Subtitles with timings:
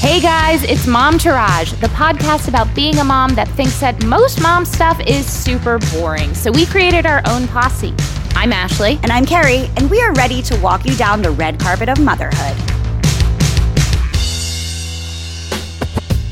[0.00, 4.40] Hey guys, it's Mom Tourage, the podcast about being a mom that thinks that most
[4.40, 6.34] mom stuff is super boring.
[6.34, 7.92] So we created our own posse.
[8.36, 9.00] I'm Ashley.
[9.02, 11.98] And I'm Carrie, and we are ready to walk you down the red carpet of
[11.98, 12.56] motherhood.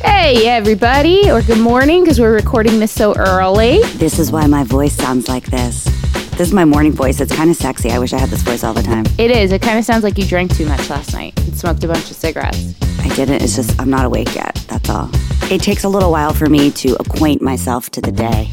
[0.00, 3.82] Hey everybody, or good morning, because we're recording this so early.
[3.96, 5.88] This is why my voice sounds like this.
[6.36, 7.18] This is my morning voice.
[7.18, 7.90] It's kind of sexy.
[7.90, 9.06] I wish I had this voice all the time.
[9.16, 9.52] It is.
[9.52, 12.10] It kind of sounds like you drank too much last night and smoked a bunch
[12.10, 12.74] of cigarettes.
[13.00, 13.40] I didn't.
[13.40, 14.54] It's just I'm not awake yet.
[14.68, 15.08] That's all.
[15.50, 18.50] It takes a little while for me to acquaint myself to the day.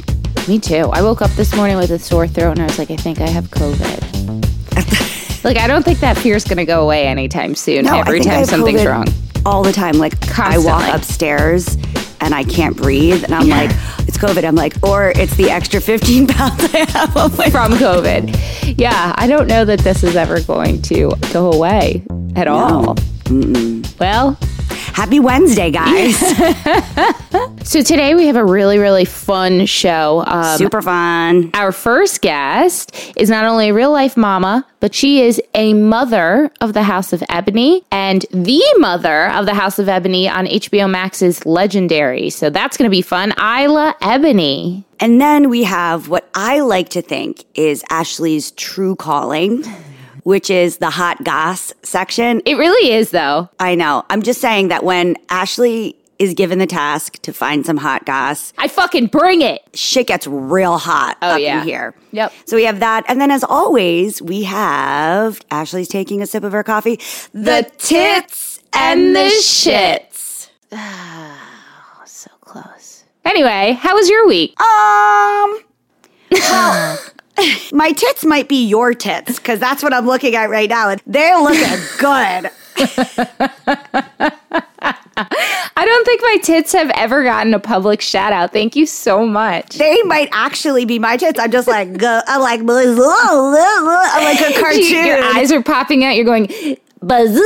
[0.48, 0.90] Me too.
[0.94, 3.20] I woke up this morning with a sore throat and I was like, I think
[3.20, 5.44] I have COVID.
[5.44, 7.84] like, I don't think that fear's going to go away anytime soon.
[7.84, 9.06] No, Every time something's COVID wrong.
[9.46, 9.96] All the time.
[9.98, 11.76] Like I walk upstairs
[12.22, 13.72] and I can't breathe, and I'm like,
[14.08, 14.44] it's COVID.
[14.44, 18.76] I'm like, or it's the extra 15 pounds I have from COVID.
[18.78, 22.04] Yeah, I don't know that this is ever going to go away
[22.36, 22.96] at all.
[24.00, 24.38] Well,
[24.94, 26.16] Happy Wednesday, guys.
[27.64, 30.24] so today we have a really, really fun show.
[30.28, 31.50] Um, Super fun.
[31.56, 36.52] Our first guest is not only a real life mama, but she is a mother
[36.62, 40.88] of the House of Ebony and the mother of the House of Ebony on HBO
[40.88, 42.30] Max's Legendary.
[42.30, 43.34] So that's going to be fun.
[43.40, 44.86] Isla Ebony.
[45.00, 49.64] And then we have what I like to think is Ashley's true calling,
[50.24, 52.42] which is the hot goss section.
[52.46, 53.50] It really is, though.
[53.60, 54.04] I know.
[54.10, 58.54] I'm just saying that when Ashley is given the task to find some hot goss,
[58.58, 59.62] I fucking bring it.
[59.74, 61.60] shit gets real hot Oh, up yeah.
[61.62, 61.96] in here.
[62.12, 62.32] Yep.
[62.46, 63.04] So we have that.
[63.08, 67.00] And then as always, we have Ashley's taking a sip of her coffee.
[67.34, 70.50] The tits and the shits.
[72.06, 73.04] So close.
[73.26, 74.60] Anyway, how was your week?
[74.62, 75.60] Um,
[76.32, 77.00] well,
[77.72, 80.90] my tits might be your tits because that's what I'm looking at right now.
[80.90, 81.64] And they're looking
[81.98, 82.50] good.
[85.76, 88.52] I don't think my tits have ever gotten a public shout out.
[88.52, 89.78] Thank you so much.
[89.78, 91.40] They might actually be my tits.
[91.40, 95.06] I'm just like, go, I'm like, I'm like a cartoon.
[95.06, 96.16] Your eyes are popping out.
[96.16, 96.48] You're going,
[97.02, 97.44] bazooka.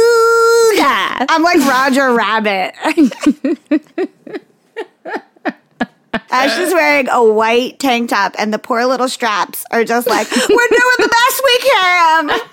[1.30, 2.74] I'm like Roger Rabbit.
[6.30, 10.48] Ashley's wearing a white tank top, and the poor little straps are just like, we're
[10.48, 12.40] doing the best we can.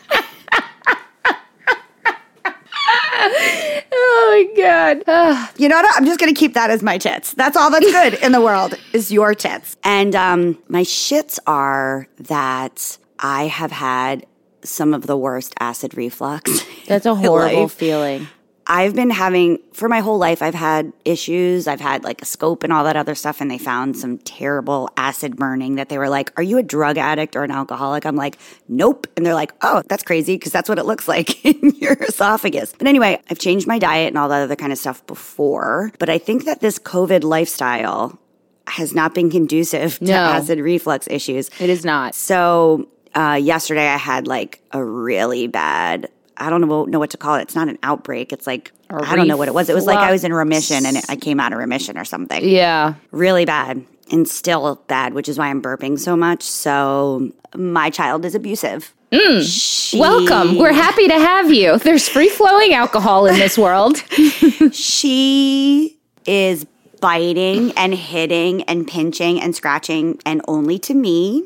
[3.96, 5.48] Oh my God.
[5.58, 5.96] You know what?
[5.96, 7.32] I'm just gonna keep that as my tits.
[7.34, 9.76] That's all that's good in the world is your tits.
[9.84, 14.26] And um, my shits are that I have had
[14.62, 16.64] some of the worst acid reflux.
[16.86, 18.26] that's a horrible feeling.
[18.66, 20.40] I've been having for my whole life.
[20.40, 21.66] I've had issues.
[21.68, 24.88] I've had like a scope and all that other stuff, and they found some terrible
[24.96, 25.74] acid burning.
[25.74, 28.38] That they were like, "Are you a drug addict or an alcoholic?" I'm like,
[28.68, 31.92] "Nope," and they're like, "Oh, that's crazy because that's what it looks like in your
[31.94, 35.92] esophagus." But anyway, I've changed my diet and all that other kind of stuff before,
[35.98, 38.18] but I think that this COVID lifestyle
[38.66, 40.14] has not been conducive to No.
[40.16, 41.50] acid reflux issues.
[41.60, 42.14] It is not.
[42.14, 46.08] So uh, yesterday I had like a really bad.
[46.36, 47.42] I don't know, know what to call it.
[47.42, 48.32] It's not an outbreak.
[48.32, 49.68] It's like I don't know what it was.
[49.68, 52.46] It was like I was in remission and I came out of remission or something.
[52.46, 52.94] Yeah.
[53.10, 56.42] Really bad and still bad, which is why I'm burping so much.
[56.42, 58.92] So my child is abusive.
[59.10, 59.42] Mm.
[59.48, 60.56] She- Welcome.
[60.58, 61.78] We're happy to have you.
[61.78, 64.02] There's free flowing alcohol in this world.
[64.72, 66.66] She is
[67.00, 71.44] biting and hitting and pinching and scratching, and only to me.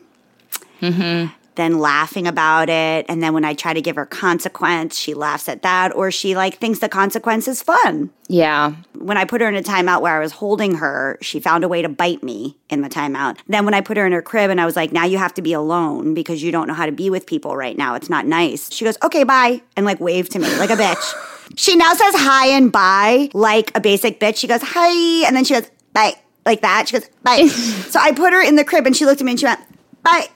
[0.81, 1.33] Mm-hmm.
[1.59, 5.49] Then laughing about it, and then when I try to give her consequence, she laughs
[5.49, 8.11] at that, or she like thinks the consequence is fun.
[8.29, 8.75] yeah.
[8.97, 11.69] When I put her in a timeout where I was holding her, she found a
[11.69, 13.39] way to bite me in the timeout.
[13.49, 15.35] Then when I put her in her crib and I was like, now you have
[15.35, 17.95] to be alone because you don't know how to be with people right now.
[17.97, 18.73] It's not nice.
[18.73, 21.15] She goes, okay, bye, and like waved to me like a bitch.
[21.57, 24.37] She now says hi and bye like a basic bitch.
[24.37, 26.15] She goes, hi, and then she goes, bye,
[26.47, 26.87] like that.
[26.87, 27.47] She goes, bye.
[27.93, 29.61] so I put her in the crib and she looked at me and she went,
[30.05, 30.29] bye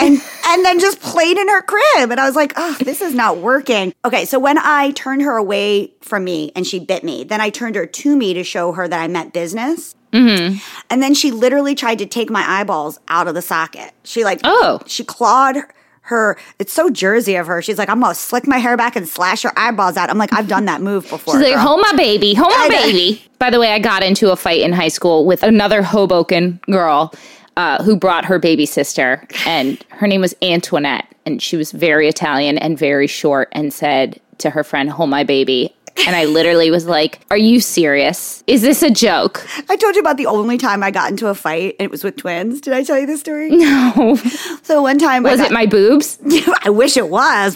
[0.00, 2.10] and and then just played in her crib.
[2.10, 3.92] And i was like oh this is not working.
[4.04, 7.50] Okay so when i turned her away from me and she bit me then i
[7.50, 9.94] turned her to me to show her that i meant business.
[10.12, 10.58] Mm-hmm.
[10.90, 13.92] And then she literally tried to take my eyeballs out of the socket.
[14.02, 14.80] She like Oh.
[14.86, 15.56] she clawed
[16.02, 17.62] her it's so jersey of her.
[17.62, 20.10] She's like i'm gonna slick my hair back and slash her eyeballs out.
[20.10, 21.62] I'm like i've done that move before She's like, girl.
[21.62, 23.22] home my baby, hold my baby.
[23.38, 27.12] By the way, I got into a fight in high school with another Hoboken girl
[27.60, 32.08] uh, who brought her baby sister, and her name was Antoinette, and she was very
[32.08, 35.74] Italian and very short, and said to her friend, "Hold my baby."
[36.06, 38.42] And I literally was like, Are you serious?
[38.46, 39.44] Is this a joke?
[39.68, 42.02] I told you about the only time I got into a fight, and it was
[42.04, 42.60] with twins.
[42.62, 43.50] Did I tell you this story?
[43.50, 44.16] No.
[44.62, 46.18] So one time, Was got- it my boobs?
[46.64, 47.54] I wish it was.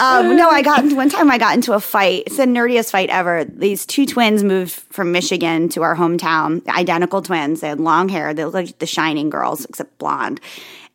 [0.00, 0.30] Ooh, bazooka, bazooka.
[0.30, 1.30] Um, no, I got into one time.
[1.30, 2.24] I got into a fight.
[2.26, 3.44] It's the nerdiest fight ever.
[3.44, 7.60] These two twins moved from Michigan to our hometown, identical twins.
[7.60, 8.34] They had long hair.
[8.34, 10.40] They looked like the Shining girls, except blonde.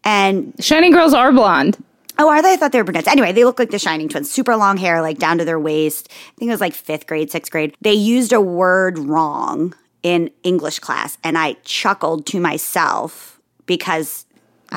[0.03, 1.83] And Shining girls are blonde.
[2.17, 2.53] Oh, are they?
[2.53, 3.07] I thought they were brunettes.
[3.07, 4.31] Anyway, they look like the Shining Twins.
[4.31, 6.07] Super long hair, like down to their waist.
[6.09, 7.75] I think it was like fifth grade, sixth grade.
[7.81, 14.24] They used a word wrong in English class, and I chuckled to myself because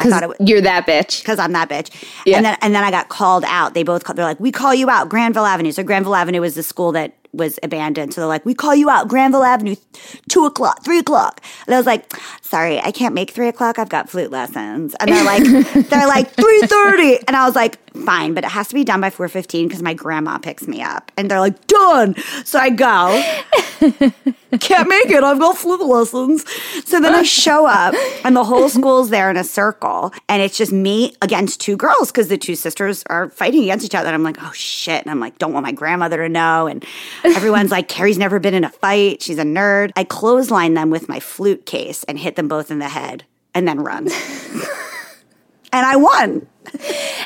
[0.06, 1.20] I thought it was You're that bitch.
[1.20, 1.90] because I'm that bitch.
[2.24, 2.36] Yeah.
[2.36, 3.74] And then and then I got called out.
[3.74, 5.72] They both called, they're like, we call you out, Granville Avenue.
[5.72, 8.14] So Granville Avenue was the school that was abandoned.
[8.14, 9.76] So they're like, we call you out, Granville Avenue,
[10.28, 11.42] two o'clock, three o'clock.
[11.66, 13.78] And I was like, sorry, I can't make three o'clock.
[13.78, 14.94] I've got flute lessons.
[15.00, 15.42] And they're like,
[15.88, 17.18] they're like three thirty.
[17.26, 19.82] And I was like, fine, but it has to be done by four fifteen because
[19.82, 21.12] my grandma picks me up.
[21.16, 22.14] And they're like, done.
[22.44, 23.22] So I go.
[24.60, 25.22] can't make it.
[25.22, 26.44] I've got flute lessons.
[26.86, 27.94] So then I show up,
[28.24, 32.10] and the whole school's there in a circle, and it's just me against two girls
[32.10, 34.06] because the two sisters are fighting against each other.
[34.08, 35.02] And I'm like, oh shit.
[35.02, 36.66] And I'm like, don't want my grandmother to know.
[36.66, 36.84] And
[37.36, 39.22] everyone's like, Carrie's never been in a fight.
[39.22, 39.92] She's a nerd.
[39.96, 43.24] I clothesline them with my flute case and hit them both in the head
[43.54, 44.08] and then run.
[45.72, 46.46] and I won.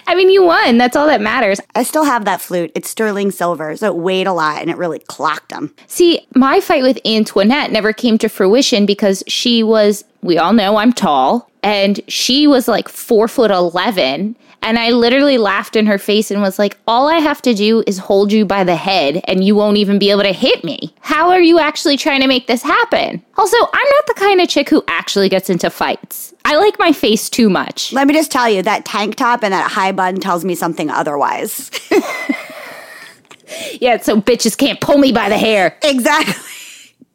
[0.07, 0.79] I mean, you won.
[0.79, 1.61] That's all that matters.
[1.75, 2.73] I still have that flute.
[2.75, 5.75] It's sterling silver, so it weighed a lot and it really clocked them.
[5.87, 10.77] See, my fight with Antoinette never came to fruition because she was, we all know
[10.77, 14.37] I'm tall, and she was like four foot 11.
[14.63, 17.83] And I literally laughed in her face and was like, all I have to do
[17.87, 20.95] is hold you by the head and you won't even be able to hit me.
[21.01, 23.23] How are you actually trying to make this happen?
[23.37, 26.33] Also, I'm not the kind of chick who actually gets into fights.
[26.45, 27.93] I like my face too much.
[27.93, 30.91] Let me just tell you that tank top and that high bun tells me something
[30.91, 31.71] otherwise.
[33.81, 35.77] Yeah, so bitches can't pull me by the hair.
[35.83, 36.35] exactly.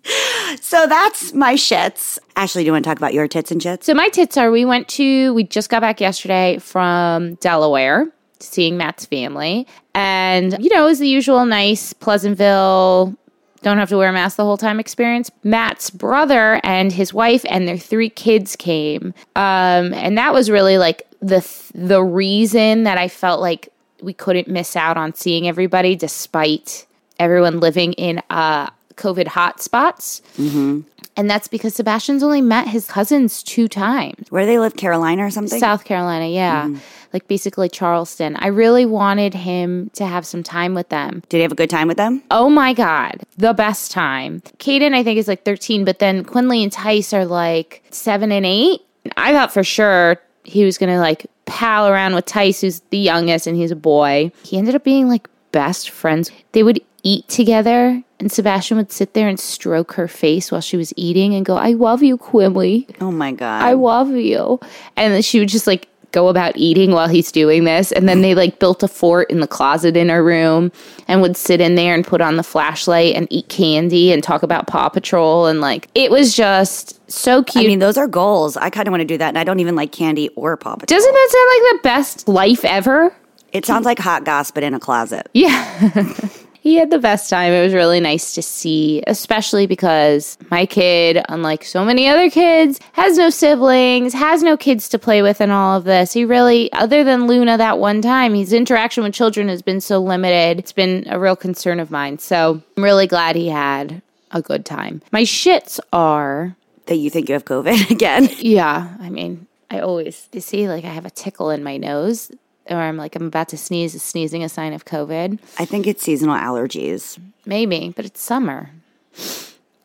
[0.61, 2.17] So that's my shits.
[2.35, 3.83] Ashley, do you want to talk about your tits and shits?
[3.83, 8.07] So my tits are we went to we just got back yesterday from Delaware
[8.39, 9.67] seeing Matt's family.
[9.93, 13.15] And you know, it was the usual nice Pleasantville
[13.63, 15.31] don't have to wear a mask the whole time experience.
[15.43, 19.13] Matt's brother and his wife and their three kids came.
[19.35, 23.69] Um and that was really like the the reason that I felt like
[24.01, 26.85] we couldn't miss out on seeing everybody despite
[27.19, 30.21] everyone living in uh COVID hotspots.
[30.37, 30.81] Mm-hmm.
[31.15, 34.29] And that's because Sebastian's only met his cousins two times.
[34.29, 34.75] Where do they live?
[34.75, 35.59] Carolina or something?
[35.59, 36.65] South Carolina, yeah.
[36.65, 36.79] Mm.
[37.11, 38.35] Like basically Charleston.
[38.35, 41.23] I really wanted him to have some time with them.
[41.29, 42.21] Did he have a good time with them?
[42.29, 44.41] Oh my God, the best time.
[44.59, 48.45] Caden, I think, is like 13, but then Quinley and Tice are like seven and
[48.45, 48.81] eight.
[49.15, 52.97] I thought for sure he was going to like pal around with Tice, who's the
[52.97, 54.31] youngest and he's a boy.
[54.43, 56.29] He ended up being like best friends.
[56.51, 60.75] They would eat together, and Sebastian would sit there and stroke her face while she
[60.75, 62.87] was eating and go, I love you, Quinley.
[62.99, 63.61] Oh my God.
[63.63, 64.59] I love you.
[64.95, 67.91] And she would just like go about eating while he's doing this.
[67.91, 70.71] And then they like built a fort in the closet in her room
[71.07, 74.41] and would sit in there and put on the flashlight and eat candy and talk
[74.43, 75.45] about Paw Patrol.
[75.45, 77.65] And like, it was just so cute.
[77.65, 78.57] I mean, those are goals.
[78.57, 80.75] I kind of want to do that, and I don't even like candy or Paw
[80.75, 80.97] Patrol.
[80.97, 83.15] Doesn't that sound like the best life ever?
[83.53, 85.29] It sounds like hot goss, but in a closet.
[85.33, 85.93] Yeah.
[86.67, 87.51] he had the best time.
[87.53, 92.79] It was really nice to see, especially because my kid, unlike so many other kids,
[92.93, 96.13] has no siblings, has no kids to play with, and all of this.
[96.13, 99.99] He really, other than Luna that one time, his interaction with children has been so
[99.99, 100.59] limited.
[100.59, 102.19] It's been a real concern of mine.
[102.19, 104.01] So I'm really glad he had
[104.31, 105.01] a good time.
[105.11, 106.55] My shits are,
[106.87, 108.29] That you think you have COVID again.
[108.39, 112.31] yeah, I mean, I always, you see, like I have a tickle in my nose.
[112.69, 113.95] Or I'm like, I'm about to sneeze.
[113.95, 115.39] Is sneezing a sign of COVID?
[115.57, 117.19] I think it's seasonal allergies.
[117.45, 118.69] Maybe, but it's summer.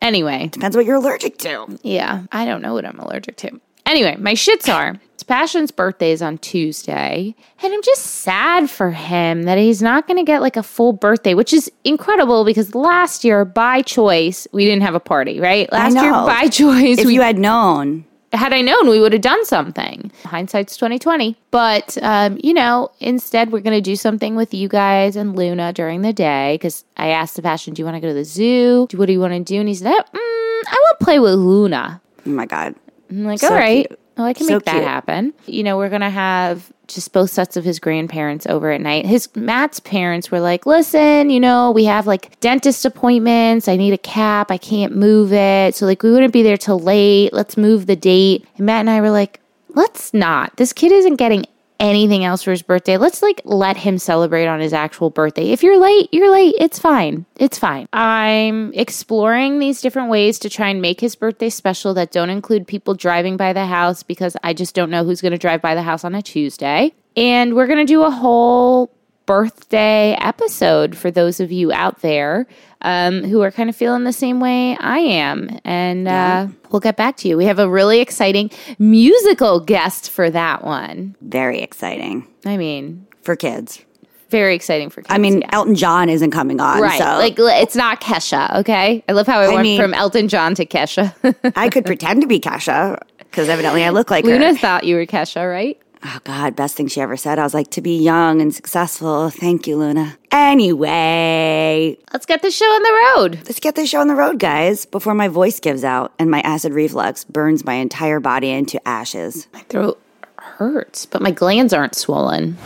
[0.01, 1.79] Anyway, Depends what you're allergic to.
[1.83, 3.61] yeah, I don't know what I'm allergic to.
[3.87, 9.45] Anyway, my shits are Sebastian's birthday is on Tuesday, and I'm just sad for him
[9.45, 13.23] that he's not going to get like a full birthday, which is incredible because last
[13.25, 15.71] year, by choice, we didn't have a party, right?
[15.71, 19.23] Last year, by choice, If we you had known, had I known, we would have
[19.23, 20.11] done something.
[20.25, 21.37] Hindsight's twenty twenty.
[21.51, 25.73] But um, you know, instead, we're going to do something with you guys and Luna
[25.73, 28.87] during the day because I asked Sebastian, "Do you want to go to the zoo?
[28.89, 31.19] Do what do you want to do?" And he said, mm, "I want to play
[31.19, 32.75] with Luna." oh my God.
[33.11, 33.99] I'm like, So "All right, cute.
[34.17, 34.85] Well, I can So make that cute.
[34.85, 38.81] happen." You know, we're going to have just both sets of his grandparents over at
[38.81, 39.07] night.
[39.07, 43.69] His Matt's parents were like, "Listen, you know, we have like dentist appointments.
[43.69, 44.51] I need a cap.
[44.51, 45.75] I can't move it.
[45.75, 47.33] So like we wouldn't be there till late.
[47.33, 49.41] Let's move the date." And Matt and I were like,
[49.71, 50.57] "Let's not.
[50.57, 51.47] This kid isn't getting
[51.81, 52.97] anything else for his birthday.
[52.97, 55.51] Let's like let him celebrate on his actual birthday.
[55.51, 56.55] If you're late, you're late.
[56.59, 57.27] It's fine.
[57.37, 57.89] It's fine.
[57.93, 62.67] I'm exploring these different ways to try and make his birthday special that don't include
[62.67, 65.75] people driving by the house because I just don't know who's going to drive by
[65.75, 66.95] the house on a Tuesday.
[67.17, 68.91] And we're going to do a whole
[69.33, 72.47] birthday episode for those of you out there
[72.83, 75.59] um, who are kind of feeling the same way I am.
[75.65, 77.39] And uh, we'll get back to you.
[77.39, 81.17] We have a really exciting musical guest for that one.
[81.23, 83.83] Very exciting I mean, for kids.
[84.29, 85.09] very exciting for kids.
[85.15, 85.49] I mean, yeah.
[85.53, 86.99] Elton John isn't coming on, Right.
[86.99, 89.03] so Like, it's not Kesha, okay?
[89.09, 91.15] I love how I, went mean- from Elton John to Kesha.
[91.57, 94.57] I could pretend to be Kesha because evidently I look like Luna her.
[94.59, 95.79] thought you were Kesha, right?
[96.05, 97.39] Oh God, best thing she ever said.
[97.39, 99.31] I was like, to be young and successful.
[99.31, 100.17] Thank you, Luna.
[100.33, 103.35] Anyway, Let's get the show on the road.
[103.47, 106.41] let's get the show on the road, guys, before my voice gives out and my
[106.41, 109.47] acid reflux burns my entire body into ashes.
[109.53, 110.01] My throat
[110.39, 112.57] hurts, but my glands aren't swollen.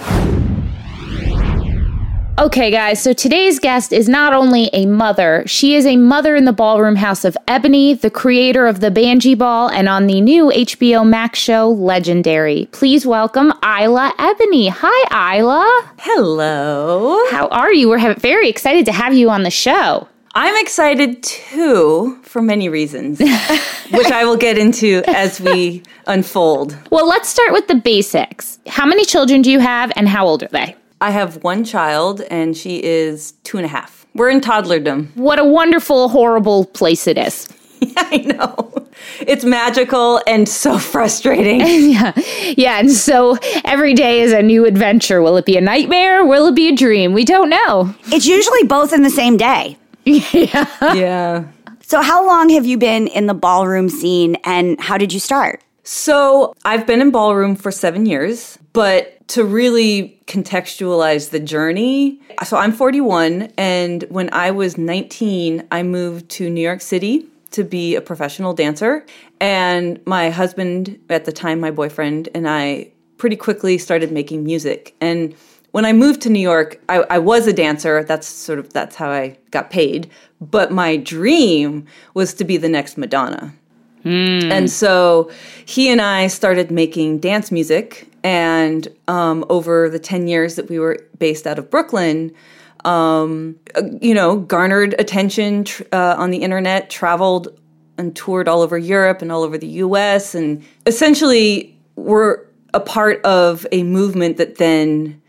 [2.39, 6.45] Okay, guys, so today's guest is not only a mother, she is a mother in
[6.45, 10.51] the ballroom house of Ebony, the creator of the Banjee Ball, and on the new
[10.51, 12.69] HBO Max show, Legendary.
[12.73, 14.69] Please welcome Isla Ebony.
[14.69, 15.91] Hi, Isla.
[15.99, 17.27] Hello.
[17.31, 17.89] How are you?
[17.89, 20.07] We're very excited to have you on the show.
[20.35, 23.19] I'm excited too for many reasons,
[23.93, 26.77] which I will get into as we unfold.
[26.91, 28.59] Well, let's start with the basics.
[28.67, 30.77] How many children do you have, and how old are they?
[31.01, 34.07] I have one child and she is two and a half.
[34.15, 35.15] We're in toddlerdom.
[35.17, 37.49] What a wonderful, horrible place it is.
[37.99, 38.73] I know.
[39.21, 41.61] It's magical and so frustrating.
[41.93, 42.13] Yeah,
[42.57, 42.79] Yeah.
[42.79, 45.21] and so every day is a new adventure.
[45.21, 46.25] Will it be a nightmare?
[46.25, 47.13] Will it be a dream?
[47.13, 47.95] We don't know.
[48.07, 49.77] It's usually both in the same day.
[50.05, 50.67] Yeah.
[50.95, 51.45] Yeah.
[51.83, 55.61] So, how long have you been in the ballroom scene and how did you start?
[55.89, 62.57] So I've been in ballroom for seven years, but to really contextualize the journey, so
[62.57, 67.95] I'm 41, and when I was 19, I moved to New York City to be
[67.95, 69.07] a professional dancer.
[69.41, 74.97] And my husband, at the time, my boyfriend, and I pretty quickly started making music.
[75.01, 75.37] And
[75.71, 78.03] when I moved to New York, I, I was a dancer.
[78.03, 80.11] That's sort of that's how I got paid.
[80.41, 83.55] But my dream was to be the next Madonna.
[84.07, 85.31] And so
[85.65, 88.09] he and I started making dance music.
[88.23, 92.33] And um, over the 10 years that we were based out of Brooklyn,
[92.85, 93.57] um,
[94.01, 97.49] you know, garnered attention tr- uh, on the internet, traveled
[97.99, 103.25] and toured all over Europe and all over the US, and essentially were a part
[103.25, 105.21] of a movement that then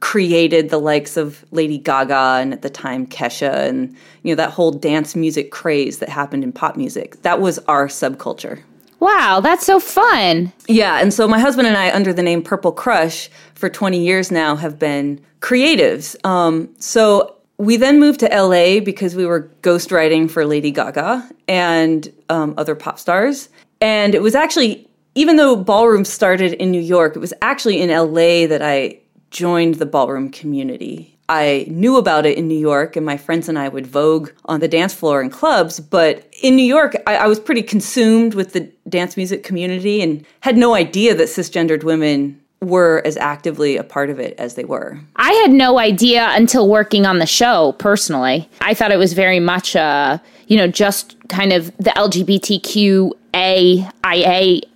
[0.00, 4.50] created the likes of Lady Gaga and at the time Kesha and you know that
[4.50, 7.22] whole dance music craze that happened in pop music.
[7.22, 8.62] That was our subculture.
[8.98, 10.52] Wow, that's so fun.
[10.68, 14.30] Yeah, and so my husband and I, under the name Purple Crush, for 20 years
[14.30, 16.16] now, have been creatives.
[16.24, 22.10] Um, so we then moved to LA because we were ghostwriting for Lady Gaga and
[22.30, 23.48] um, other pop stars.
[23.80, 27.90] And it was actually, even though ballroom started in New York, it was actually in
[27.90, 29.00] LA that I
[29.36, 31.18] joined the ballroom community.
[31.28, 34.60] I knew about it in New York, and my friends and I would vogue on
[34.60, 35.78] the dance floor in clubs.
[35.78, 40.24] But in New York, I, I was pretty consumed with the dance music community and
[40.40, 44.64] had no idea that cisgendered women were as actively a part of it as they
[44.64, 44.98] were.
[45.16, 48.48] I had no idea until working on the show personally.
[48.60, 53.12] I thought it was very much, uh, you know, just kind of the LGBTQAIA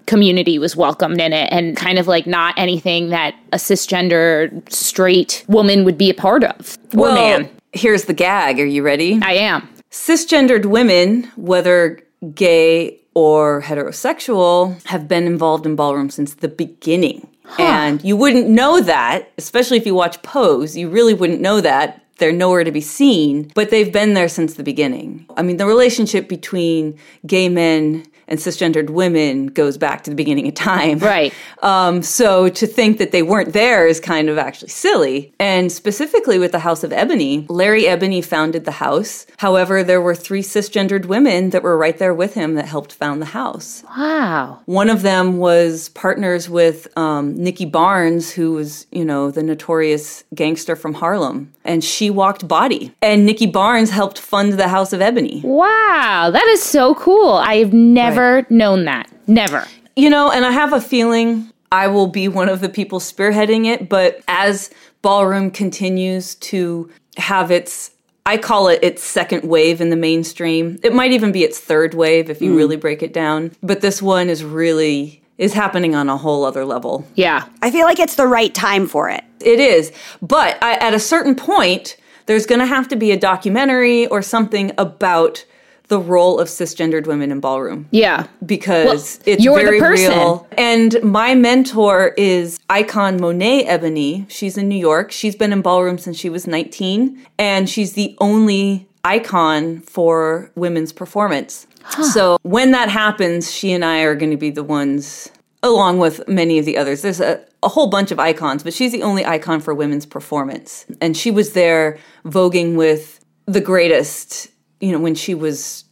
[0.06, 5.44] community was welcomed in it and kind of like not anything that a cisgender straight
[5.49, 6.76] woman would be a part of.
[6.96, 7.49] Or man.
[7.72, 8.58] here's the gag.
[8.58, 9.20] Are you ready?
[9.22, 9.68] I am.
[9.90, 12.00] Cisgendered women, whether
[12.34, 17.28] gay or heterosexual, have been involved in ballroom since the beginning.
[17.59, 22.04] And you wouldn't know that, especially if you watch Pose, you really wouldn't know that.
[22.19, 25.26] They're nowhere to be seen, but they've been there since the beginning.
[25.38, 30.49] I mean, the relationship between gay men and cisgendered women goes back to the beginning
[30.49, 30.99] of time.
[30.99, 31.34] Right.
[31.62, 35.34] Um, so to think that they weren't there is kind of actually silly.
[35.38, 39.26] And specifically with the House of Ebony, Larry Ebony founded the house.
[39.37, 43.20] However, there were three cisgendered women that were right there with him that helped found
[43.20, 43.84] the house.
[43.94, 44.60] Wow.
[44.64, 50.25] One of them was partners with um, Nicky Barnes, who was, you know, the notorious
[50.34, 51.52] gangster from Harlem.
[51.64, 52.95] And she walked body.
[53.02, 55.43] And Nicky Barnes helped fund the House of Ebony.
[55.45, 56.31] Wow.
[56.33, 57.35] That is so cool.
[57.35, 59.11] I have never known that.
[59.26, 59.67] Never.
[59.97, 63.67] You know, and I have a feeling I will be one of the people spearheading
[63.67, 64.71] it, but as
[65.02, 67.93] ballroom continues to have its
[68.26, 70.79] I call it its second wave in the mainstream.
[70.83, 72.57] It might even be its third wave if you hmm.
[72.57, 76.64] really break it down, but this one is really is happening on a whole other
[76.64, 77.04] level.
[77.14, 77.47] Yeah.
[77.62, 79.25] I feel like it's the right time for it.
[79.40, 79.90] It is.
[80.20, 84.20] But I, at a certain point, there's going to have to be a documentary or
[84.20, 85.44] something about
[85.88, 88.26] the role of cisgendered women in ballroom Yeah.
[88.47, 88.94] because Well,
[89.35, 90.11] it's you're the very person.
[90.16, 90.47] real.
[90.59, 94.26] And my mentor is icon Monet Ebony.
[94.28, 95.11] She's in New York.
[95.11, 100.92] She's been in ballroom since she was 19, and she's the only icon for women's
[100.92, 101.66] performance.
[102.12, 105.30] So when that happens, she and I are going to be the ones,
[105.62, 107.02] along with many of the others.
[107.02, 110.87] There's a, a whole bunch of icons, but she's the only icon for women's performance.
[111.00, 115.85] And she was there voguing with the greatest, you know, when she was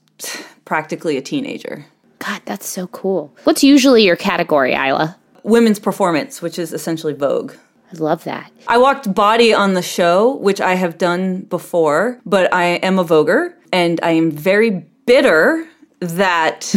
[0.65, 1.85] practically a teenager.
[2.21, 3.35] God, that's so cool.
[3.45, 5.17] What's usually your category, Isla?
[5.49, 7.53] women's performance, which is essentially Vogue.
[7.93, 8.53] I love that.
[8.67, 13.05] I walked body on the show, which I have done before, but I am a
[13.05, 14.71] Voguer, and I am very
[15.07, 15.67] bitter
[16.01, 16.75] that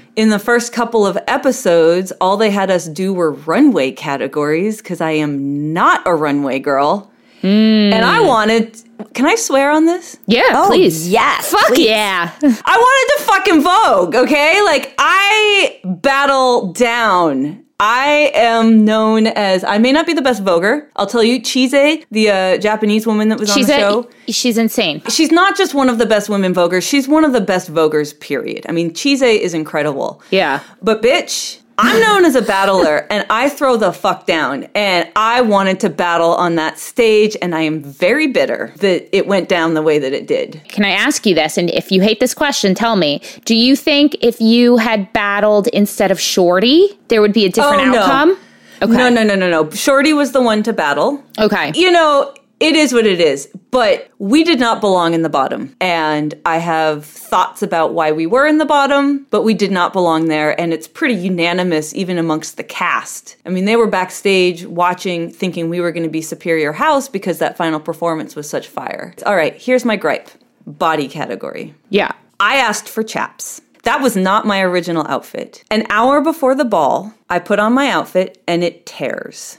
[0.16, 5.00] in the first couple of episodes, all they had us do were runway categories because
[5.00, 7.10] I am not a runway girl.
[7.42, 8.26] And I hmm.
[8.26, 8.80] wanted.
[9.12, 10.16] Can I swear on this?
[10.26, 11.08] Yeah, Oh, please.
[11.10, 11.86] yes, Fuck please.
[11.88, 12.30] yeah.
[12.42, 14.62] I wanted to fucking Vogue, okay?
[14.62, 17.63] Like, I battle down.
[17.80, 20.86] I am known as, I may not be the best Voguer.
[20.94, 24.10] I'll tell you, Chise, the uh, Japanese woman that was she's on the a, show,
[24.28, 25.02] she's insane.
[25.08, 28.18] she's not just one of the best women Voguers, she's one of the best Voguers,
[28.18, 28.64] period.
[28.68, 30.22] I mean, Chise is incredible.
[30.30, 30.60] Yeah.
[30.82, 34.68] But bitch, I'm known as a battler and I throw the fuck down.
[34.74, 39.26] And I wanted to battle on that stage and I am very bitter that it
[39.26, 40.60] went down the way that it did.
[40.68, 41.58] Can I ask you this?
[41.58, 43.20] And if you hate this question, tell me.
[43.44, 47.82] Do you think if you had battled instead of Shorty, there would be a different
[47.82, 47.98] Oh, no.
[48.00, 48.38] outcome?
[48.82, 48.92] Okay.
[48.96, 49.70] No, no, no, no, no.
[49.70, 51.22] Shorty was the one to battle.
[51.38, 51.72] Okay.
[51.74, 55.76] You know, it is what it is, but we did not belong in the bottom.
[55.82, 59.92] And I have thoughts about why we were in the bottom, but we did not
[59.92, 60.58] belong there.
[60.58, 63.36] And it's pretty unanimous, even amongst the cast.
[63.44, 67.38] I mean, they were backstage watching, thinking we were going to be Superior House because
[67.38, 69.14] that final performance was such fire.
[69.26, 70.30] All right, here's my gripe
[70.66, 71.74] body category.
[71.90, 72.12] Yeah.
[72.40, 73.60] I asked for chaps.
[73.82, 75.62] That was not my original outfit.
[75.70, 79.58] An hour before the ball, I put on my outfit and it tears.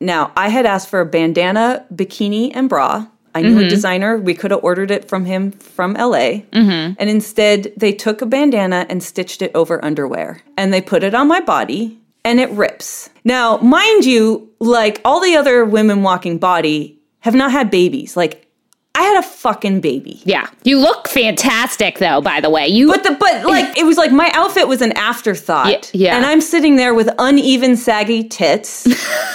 [0.00, 3.06] Now, I had asked for a bandana, bikini, and bra.
[3.34, 3.68] I knew a mm-hmm.
[3.68, 4.16] designer.
[4.16, 6.42] We could have ordered it from him from LA.
[6.52, 6.94] Mm-hmm.
[6.98, 10.40] And instead, they took a bandana and stitched it over underwear.
[10.56, 13.10] And they put it on my body and it rips.
[13.24, 18.16] Now, mind you, like all the other women walking body have not had babies.
[18.16, 18.43] Like,
[18.96, 20.20] I had a fucking baby.
[20.24, 20.48] Yeah.
[20.62, 22.68] You look fantastic though, by the way.
[22.68, 25.70] You But the but like it was like my outfit was an afterthought.
[25.70, 26.16] Yeah, yeah.
[26.16, 28.86] And I'm sitting there with uneven saggy tits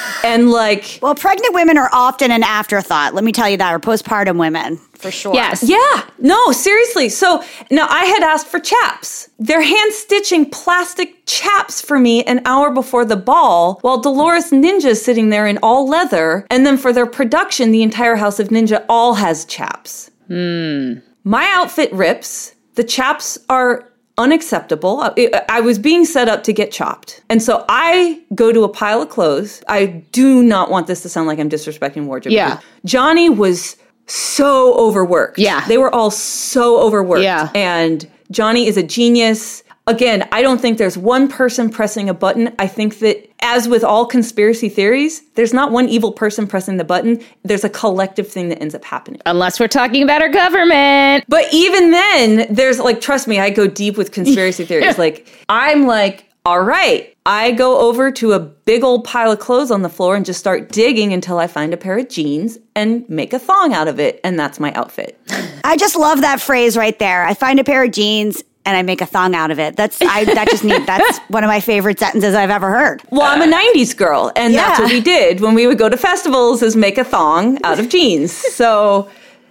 [0.24, 3.13] and like Well, pregnant women are often an afterthought.
[3.13, 5.33] Let me tell you that, or postpartum women, for sure.
[5.33, 5.63] Yes.
[5.63, 7.09] yeah, no, seriously.
[7.09, 9.29] So now I had asked for chaps.
[9.39, 15.03] They're hand stitching plastic chaps for me an hour before the ball, while Dolores Ninja's
[15.03, 16.45] sitting there in all leather.
[16.51, 20.12] And then for their production, the entire House of Ninja all has chaps.
[20.27, 20.95] Hmm.
[21.23, 22.53] My outfit rips.
[22.75, 24.99] The chaps are unacceptable.
[25.01, 27.23] I, I was being set up to get chopped.
[27.29, 29.63] And so I go to a pile of clothes.
[29.67, 32.33] I do not want this to sound like I'm disrespecting wardrobe.
[32.33, 32.59] Yeah.
[32.85, 33.77] Johnny was
[34.10, 35.38] so overworked.
[35.39, 35.65] Yeah.
[35.67, 37.24] They were all so overworked.
[37.24, 37.50] Yeah.
[37.56, 39.63] And Johnny is a genius.
[39.88, 42.54] Again, I don't think there's one person pressing a button.
[42.60, 46.84] I think that, as with all conspiracy theories, there's not one evil person pressing the
[46.84, 47.19] button.
[47.43, 49.19] There's a collective thing that ends up happening.
[49.26, 51.24] unless we're talking about our government.
[51.28, 54.98] But even then, there's like, trust me, I go deep with conspiracy theories.
[55.00, 59.69] Like, I'm like, all right, I go over to a big old pile of clothes
[59.69, 63.07] on the floor and just start digging until I find a pair of jeans and
[63.07, 64.19] make a thong out of it.
[64.23, 65.21] And that's my outfit.
[65.63, 67.23] I just love that phrase right there.
[67.23, 69.75] I find a pair of jeans and I make a thong out of it.
[69.75, 73.03] That's I that just need that's one of my favorite sentences I've ever heard.
[73.12, 75.97] Well, I'm a 90s girl, and that's what we did when we would go to
[75.97, 78.31] festivals is make a thong out of jeans.
[78.59, 79.07] So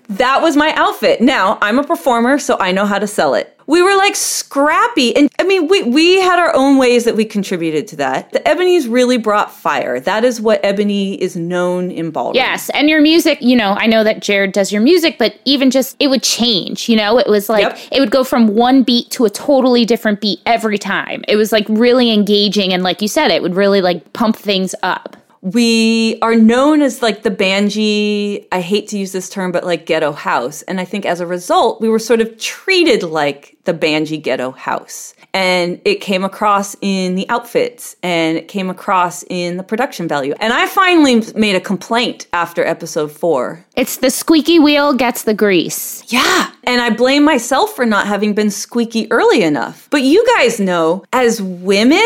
[0.09, 1.21] that was my outfit.
[1.21, 3.58] Now, I'm a performer, so I know how to sell it.
[3.69, 5.15] We were like scrappy.
[5.15, 8.33] And I mean, we, we had our own ways that we contributed to that.
[8.33, 10.01] The Ebony's really brought fire.
[10.01, 12.35] That is what Ebony is known in ballroom.
[12.35, 15.71] Yes, and your music, you know, I know that Jared does your music, but even
[15.71, 17.19] just it would change, you know?
[17.19, 17.79] It was like Yep.
[17.93, 21.23] it would go from one beat to a totally different beat every time.
[21.29, 24.75] It was like really engaging and like you said, it would really like pump things
[24.83, 25.18] up.
[25.41, 29.87] We are known as like the Banjee, I hate to use this term, but like
[29.87, 30.63] ghetto house.
[30.63, 34.51] And I think as a result, we were sort of treated like the Banjee ghetto
[34.51, 35.15] house.
[35.35, 40.35] And it came across in the outfits and it came across in the production value.
[40.41, 43.65] And I finally made a complaint after episode four.
[43.77, 46.03] It's the squeaky wheel gets the grease.
[46.09, 46.51] Yeah.
[46.65, 49.89] And I blame myself for not having been squeaky early enough.
[49.91, 52.01] But you guys know, as women,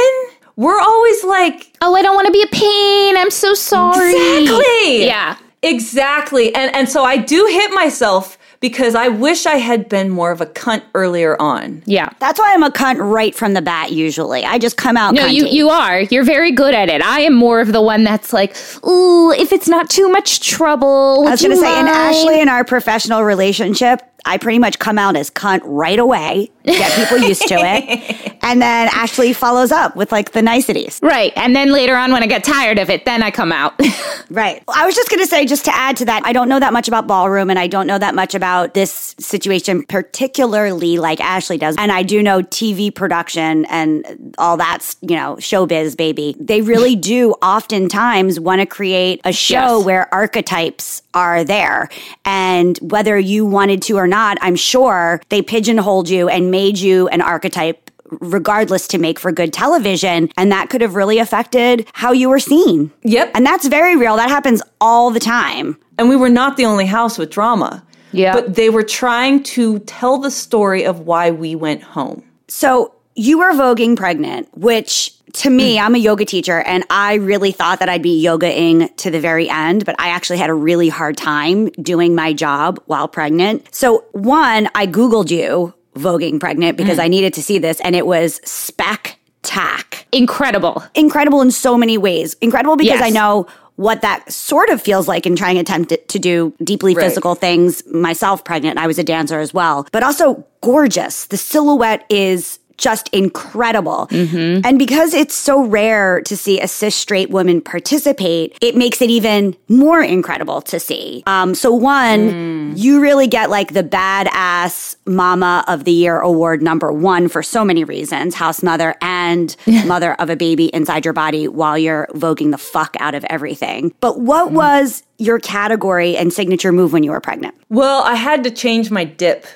[0.57, 3.17] we're always like, Oh, I don't want to be a pain.
[3.17, 4.11] I'm so sorry.
[4.11, 5.07] Exactly.
[5.07, 5.37] Yeah.
[5.62, 6.55] Exactly.
[6.55, 10.41] And and so I do hit myself because I wish I had been more of
[10.41, 11.83] a cunt earlier on.
[11.85, 12.11] Yeah.
[12.21, 13.91] That's why I'm a cunt right from the bat.
[13.91, 15.15] Usually, I just come out.
[15.15, 15.53] No, you cunty.
[15.53, 16.01] you are.
[16.03, 17.03] You're very good at it.
[17.03, 21.25] I am more of the one that's like, ooh, if it's not too much trouble.
[21.27, 24.99] I was going to say, in Ashley and our professional relationship, I pretty much come
[24.99, 29.97] out as cunt right away, get people used to it, and then Ashley follows up
[29.97, 31.01] with like the niceties.
[31.03, 31.33] Right.
[31.37, 33.75] And then later on, when I get tired of it, then I come out.
[34.31, 34.63] Right.
[34.67, 36.73] I was just going to say, just to add to that, I don't know that
[36.73, 41.59] much about ballroom and I don't know that much about this situation, particularly like Ashley
[41.59, 41.77] does.
[41.77, 46.35] And I do know TV production and all that's, you know, showbiz, baby.
[46.41, 49.85] They really do oftentimes want to create a show Yes.
[49.85, 51.91] where archetypes are there.
[52.25, 57.09] And whether you wanted to or not, I'm sure they pigeonholed you and made you
[57.09, 62.12] an archetype regardless to make for good television and that could have really affected how
[62.12, 62.92] you were seen.
[63.05, 63.31] Yep.
[63.35, 64.16] And that's very real.
[64.16, 65.79] That happens all the time.
[65.98, 67.83] And we were not the only house with drama.
[68.12, 68.35] Yeah.
[68.35, 72.22] But they were trying to tell the story of why we went home.
[72.48, 77.53] So you were voguing pregnant, which to me, I'm a yoga teacher and I really
[77.53, 80.88] thought that I'd be yogaing to the very end, but I actually had a really
[80.88, 83.75] hard time doing my job while pregnant.
[83.75, 87.03] So one, I Googled you voguing pregnant because mm.
[87.05, 90.05] I needed to see this and it was spectac.
[90.12, 90.83] Incredible.
[90.95, 92.35] Incredible in so many ways.
[92.40, 93.03] Incredible because Yes.
[93.03, 96.95] I know what that sort of feels like in trying to attempt to do deeply
[96.95, 97.05] Right.
[97.05, 98.79] physical things myself pregnant.
[98.79, 101.27] I was a dancer as well, but also gorgeous.
[101.27, 104.09] The silhouette is just incredible.
[104.11, 104.66] Mm-hmm.
[104.66, 109.09] And because it's so rare to see a cis straight woman participate, it makes it
[109.09, 111.23] even more incredible to see.
[111.27, 112.73] Um, so, one, mm.
[112.77, 117.64] you really get like the badass Mama of the Year award number one for so
[117.64, 122.51] many reasons house mother and mother of a baby inside your body while you're voguing
[122.51, 123.95] the fuck out of everything.
[124.01, 124.55] But what mm.
[124.55, 127.55] was your category and signature move when you were pregnant?
[127.68, 129.47] Well, I had to change my dip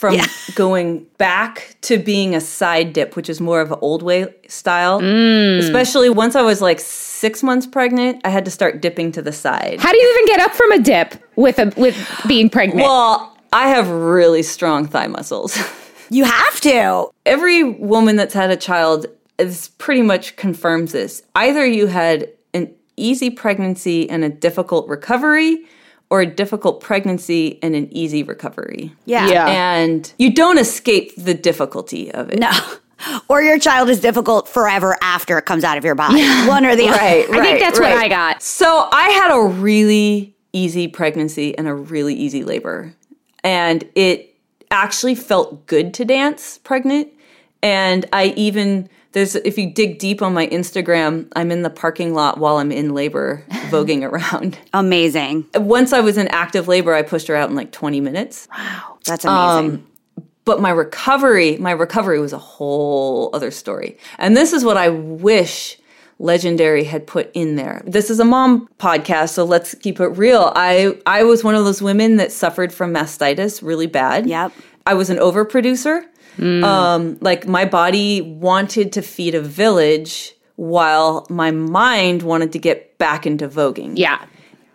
[0.00, 0.26] from Yeah.
[0.54, 5.00] going back to being a side dip, which is more of an old way style.
[5.00, 5.58] Mm.
[5.58, 9.32] Especially once I was like six months pregnant, I had to start dipping to the
[9.32, 9.76] side.
[9.78, 12.80] How do you even get up from a dip with a with being pregnant?
[12.82, 15.56] Well, I have really strong thigh muscles.
[16.12, 17.08] You have to.
[17.24, 19.06] Every woman that's had a child
[19.38, 21.22] is pretty much confirms this.
[21.36, 25.64] Either you had an easy pregnancy and a difficult recovery,
[26.10, 28.92] or a difficult pregnancy and an easy recovery.
[29.06, 29.28] Yeah.
[29.28, 29.46] Yeah.
[29.46, 32.38] And you don't escape the difficulty of it.
[32.38, 32.50] No.
[33.28, 36.22] Or your child is difficult forever after it comes out of your body.
[36.46, 36.98] One or the other.
[36.98, 37.90] Right, I think that's what.
[37.90, 38.42] I got.
[38.42, 42.94] So I had a really easy pregnancy and a really easy labor.
[43.42, 44.36] And it
[44.70, 47.08] actually felt good to dance pregnant.
[47.62, 52.14] And I even there's if you dig deep on my Instagram, I'm in the parking
[52.14, 54.58] lot while I'm in labor, voguing around.
[54.72, 55.46] Amazing.
[55.54, 58.48] Once I was in active labor, I pushed her out in like 20 minutes.
[58.56, 59.80] Wow, that's amazing.
[59.80, 59.86] Um,
[60.44, 63.98] but my recovery, my recovery was a whole other story.
[64.18, 65.78] And this is what I wish
[66.18, 67.82] Legendary had put in there.
[67.86, 70.52] This is a mom podcast, so let's keep it real.
[70.54, 74.26] I I was one of those women that suffered from mastitis really bad.
[74.26, 74.52] Yep.
[74.86, 76.04] I was an overproducer.
[76.38, 82.98] Um, like my body wanted to feed a village while my mind wanted to get
[82.98, 83.92] back into voguing.
[83.96, 84.24] Yeah.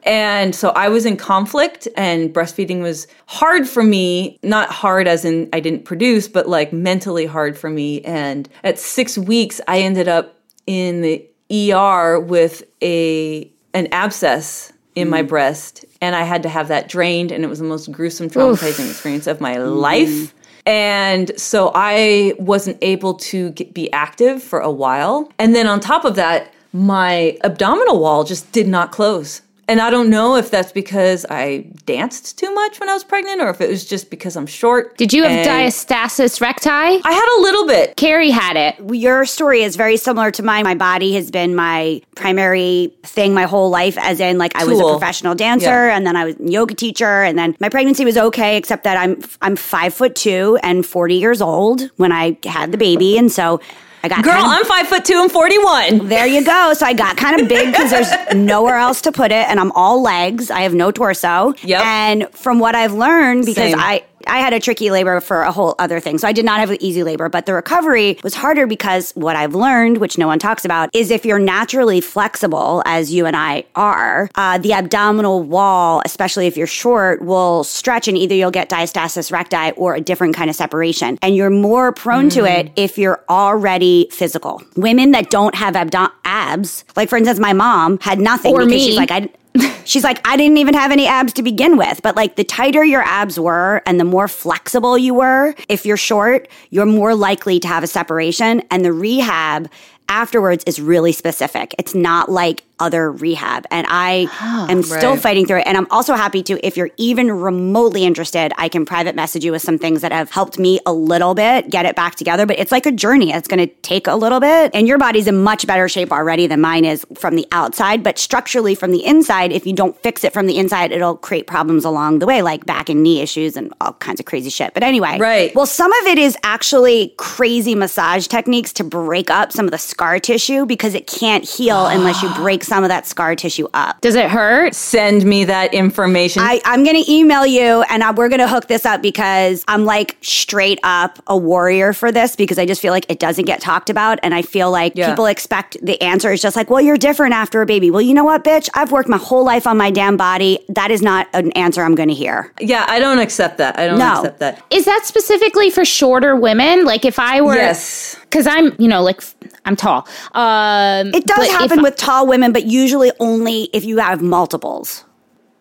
[0.03, 4.39] And so I was in conflict, and breastfeeding was hard for me.
[4.43, 8.01] Not hard as in I didn't produce, but like mentally hard for me.
[8.01, 10.35] And at six weeks, I ended up
[10.67, 16.69] in the ER with a an abscess in my breast, and I had to have
[16.69, 20.33] that drained, and it was the most gruesome, traumatizing experience of my life.
[20.65, 25.31] And so I wasn't able to get, be active for a while.
[25.37, 29.41] And then on top of that, my abdominal wall just did not close.
[29.67, 33.41] And I don't know if that's because I danced too much when I was pregnant
[33.41, 34.95] or if it was just because I'm short.
[34.97, 36.69] Did you have diastasis recti?
[36.69, 37.95] I had a little bit.
[37.97, 38.75] Carrie had it.
[38.95, 40.63] Your story is very similar to mine.
[40.65, 44.79] My body has been my primary thing my whole life, as in, like, I was
[44.79, 45.95] a professional dancer Yeah.
[45.97, 47.23] and then I was a yoga teacher.
[47.23, 51.15] And then my pregnancy was okay, except that I'm, I'm five foot two and 40
[51.15, 53.17] years old when I had the baby.
[53.17, 53.59] And so
[54.05, 56.07] I got Girl, kind of- I'm five foot two and 41.
[56.09, 56.73] There you go.
[56.75, 59.71] So I got kind of big because there's nowhere else to put it, and I'm
[59.71, 60.51] all legs.
[60.51, 61.55] I have no torso.
[61.63, 61.81] Yep.
[61.83, 63.79] And from what I've learned, because Same.
[63.79, 66.59] I I had a tricky labor for a whole other thing, so I did not
[66.59, 67.29] have an easy labor.
[67.29, 71.11] But the recovery was harder because what I've learned, which no one talks about, is
[71.11, 76.57] if you're naturally flexible, as you and I are, uh, the abdominal wall, especially if
[76.57, 80.55] you're short, will stretch, and either you'll get diastasis recti or a different kind of
[80.55, 82.67] separation, and you're more prone to Mm-hmm.
[82.67, 84.61] it if you're already physical.
[84.75, 88.71] Women that don't have abdo- abs, like for instance, my mom had nothing Or because
[88.71, 88.79] me.
[88.85, 89.29] she's like, I.
[89.85, 92.01] She's like, I didn't even have any abs to begin with.
[92.01, 95.97] But like the tighter your abs were and the more flexible you were, if you're
[95.97, 98.61] short, you're more likely to have a separation.
[98.71, 99.69] And the rehab
[100.09, 101.73] afterwards is really specific.
[101.79, 103.65] It's not like other rehab.
[103.71, 104.27] And I
[104.69, 105.21] am still right.
[105.21, 105.67] fighting through it.
[105.67, 109.51] And I'm also happy to, if you're even remotely interested, I can private message you
[109.51, 112.45] with some things that have helped me a little bit get it back together.
[112.45, 113.31] But it's like a journey.
[113.31, 114.71] It's going to take a little bit.
[114.73, 118.03] And your body's in much better shape already than mine is from the outside.
[118.03, 121.47] But structurally, from the inside, if you don't fix it from the inside, it'll create
[121.47, 124.73] problems along the way, like back and knee issues and all kinds of crazy shit.
[124.73, 125.55] But anyway, Right.
[125.55, 129.77] Well, some of it is actually crazy massage techniques to break up some of the
[129.77, 134.01] scar tissue because it can't heal unless you break some of that scar tissue up.
[134.01, 134.73] Does it hurt?
[134.75, 136.41] Send me that information.
[136.43, 139.63] I, I'm going to email you and I, we're going to hook this up because
[139.67, 143.45] I'm like straight up a warrior for this because I just feel like it doesn't
[143.45, 144.19] get talked about.
[144.23, 145.09] And I feel like Yeah.
[145.09, 147.91] people expect the answer is just like, well, you're different after a baby.
[147.91, 148.69] Well, you know what, bitch?
[148.73, 150.59] I've worked my whole life on my damn body.
[150.69, 152.51] That is not an answer I'm going to hear.
[152.59, 153.77] yeah, I don't accept that.
[153.79, 154.15] I don't No.
[154.19, 154.63] accept that.
[154.71, 156.85] Is that specifically for shorter women?
[156.85, 158.17] Like if I were, Yes.
[158.35, 159.21] Because I'm, you know, like
[159.63, 160.05] I'm tall.
[160.33, 165.05] Um, It does happen with tall women, but usually only if you have multiples.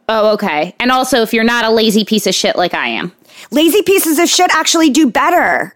[0.09, 0.75] Oh, okay.
[0.81, 3.13] And also, if you're not a lazy piece of shit like I am,
[3.51, 5.75] Lazy pieces of shit actually do better.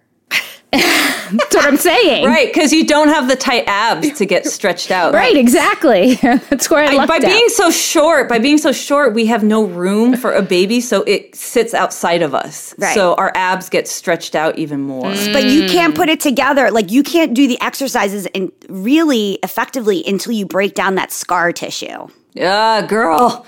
[0.72, 2.26] That's what I'm saying.
[2.26, 5.14] Right, because you don't have the tight abs to get stretched out.
[5.14, 6.14] Right, exactly.
[6.50, 7.22] That's where I, I- lucked by out.
[7.22, 11.02] being so short, by being so short, we have no room for a baby, so
[11.04, 12.74] it sits outside of us.
[12.78, 12.94] Right.
[12.94, 15.10] So our abs get stretched out even more.
[15.10, 15.32] Mm.
[15.32, 16.70] But you can't put it together.
[16.70, 21.52] Like you can't do the exercises and really effectively until you break down that scar
[21.52, 22.08] tissue.
[22.34, 23.46] Yeah, girl,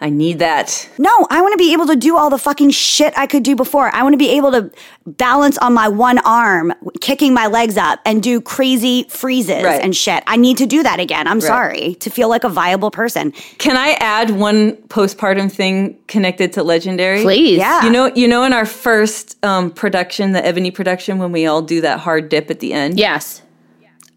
[0.00, 0.88] I need that.
[0.96, 3.56] No, I want to be able to do all the fucking shit I could do
[3.56, 3.92] before.
[3.92, 4.70] I want to be able to
[5.06, 9.82] balance on my one arm, kicking my legs up, and do crazy freezes Right.
[9.82, 10.22] and shit.
[10.28, 11.26] I need to do that again.
[11.26, 13.32] I'm sorry to feel like a viable person.
[13.58, 17.22] Can I add one postpartum thing connected to Legendary?
[17.22, 17.58] Please.
[17.58, 17.82] Yeah.
[17.84, 21.60] You know, you know, in our first um, production, the Ebony production, when we all
[21.60, 23.00] do that hard dip at the end.
[23.00, 23.42] Yes.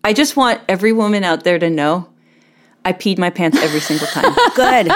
[0.03, 2.07] I just want every woman out there to know,
[2.85, 4.35] I peed my pants every single time.
[4.55, 4.91] Good.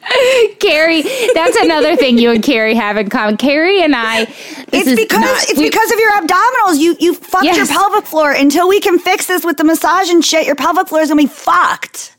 [0.60, 1.02] Carrie,
[1.34, 3.36] that's another thing you and Carrie have in common.
[3.36, 4.24] Carrie and I.
[4.24, 4.34] this
[4.72, 6.78] It's is because not- it's we- because of your abdominals.
[6.78, 8.32] You you fucked your pelvic floor.
[8.32, 11.20] Until we can fix this with the massage and shit, your pelvic floor is gonna
[11.22, 12.16] be fucked.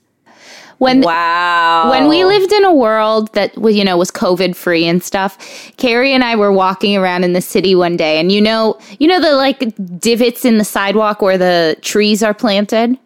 [0.79, 1.89] when wow.
[1.91, 5.37] when we lived in a world that was you know was covid free and stuff
[5.77, 9.07] carrie and i were walking around in the city one day and you know you
[9.07, 9.59] know the like
[9.99, 12.97] divots in the sidewalk where the trees are planted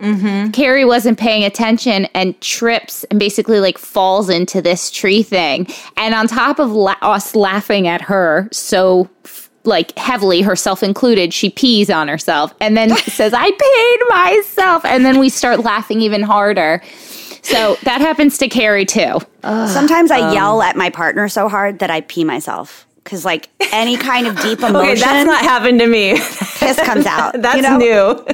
[0.00, 0.50] mm-hmm.
[0.50, 6.14] carrie wasn't paying attention and trips and basically like falls into this tree thing and
[6.14, 9.08] on top of la- us laughing at her so
[9.64, 15.04] like heavily herself included she pees on herself and then says i paid myself and
[15.04, 16.82] then we start laughing even harder
[17.42, 19.18] so that happens to Carrie too.
[19.42, 22.86] Sometimes Um, I yell at my partner so hard that I pee myself.
[23.10, 26.12] Cause like any kind of deep emotion, Okay, that's not happened to me.
[26.14, 27.32] piss comes out.
[27.42, 27.76] that's you know?
[27.78, 28.24] new.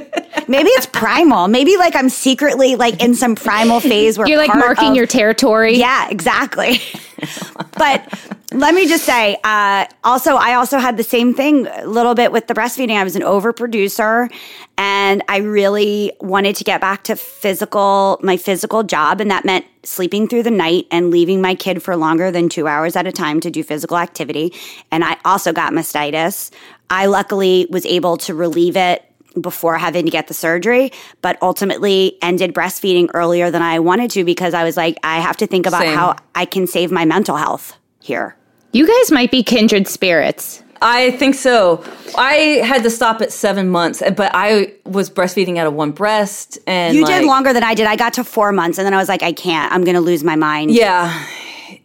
[0.47, 1.47] Maybe it's primal.
[1.47, 5.07] Maybe like I'm secretly like in some primal phase where You're like marking of- your
[5.07, 5.77] territory.
[5.77, 6.79] Yeah, exactly.
[7.77, 8.07] but
[8.53, 12.31] let me just say, uh, also, I also had the same thing a little bit
[12.31, 12.95] with the breastfeeding.
[12.95, 14.31] I was an overproducer
[14.77, 19.19] and I really wanted to get back to physical, my physical job.
[19.21, 22.67] And that meant sleeping through the night and leaving my kid for longer than two
[22.67, 24.53] hours at a time to do physical activity.
[24.91, 26.51] And I also got mastitis.
[26.89, 29.03] I luckily was able to relieve it
[29.39, 34.23] before having to get the surgery, but ultimately ended breastfeeding earlier than I wanted to
[34.23, 35.95] because I was like, I have to think about Same.
[35.95, 38.35] how I can save my mental health here.
[38.71, 40.63] You guys might be kindred spirits.
[40.81, 41.83] I think so.
[42.17, 46.57] I had to stop at seven months, but I was breastfeeding out of one breast,
[46.67, 47.85] and You like, did longer than I did.
[47.87, 49.71] I got to four months and then I was like, I can't.
[49.73, 50.71] I'm going to lose my mind.
[50.71, 51.25] Yeah,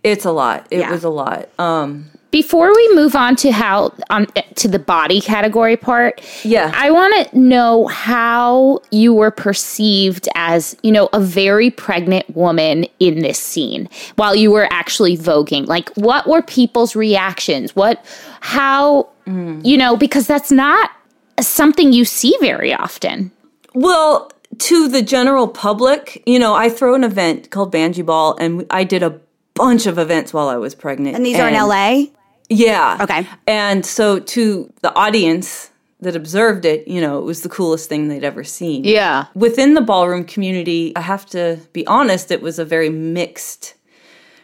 [0.02, 0.66] it's a lot.
[0.70, 0.90] It Yeah.
[0.90, 1.48] was a lot.
[1.58, 6.72] Um, Before we move on to how on to the body category part, Yeah.
[6.74, 12.86] I want to know how you were perceived as, you know, a very pregnant woman
[12.98, 15.66] in this scene while you were actually voguing.
[15.66, 17.76] Like what were people's reactions?
[17.76, 18.04] What
[18.40, 19.64] how mm.
[19.64, 20.90] you know, because that's not
[21.38, 23.30] something you see very often.
[23.74, 28.66] well, to the general public, you know, I throw an event called Banjee Ball, and
[28.70, 29.18] I did a
[29.54, 31.16] bunch of events while I was pregnant.
[31.16, 32.06] And these are in LA?
[32.52, 32.98] Yeah.
[33.00, 33.26] Okay.
[33.46, 38.08] And so to the audience that observed it, you know, it was the coolest thing
[38.08, 38.84] they'd ever seen.
[38.84, 39.26] Yeah.
[39.34, 43.74] Within the ballroom community, I have to be honest, it was a very mixed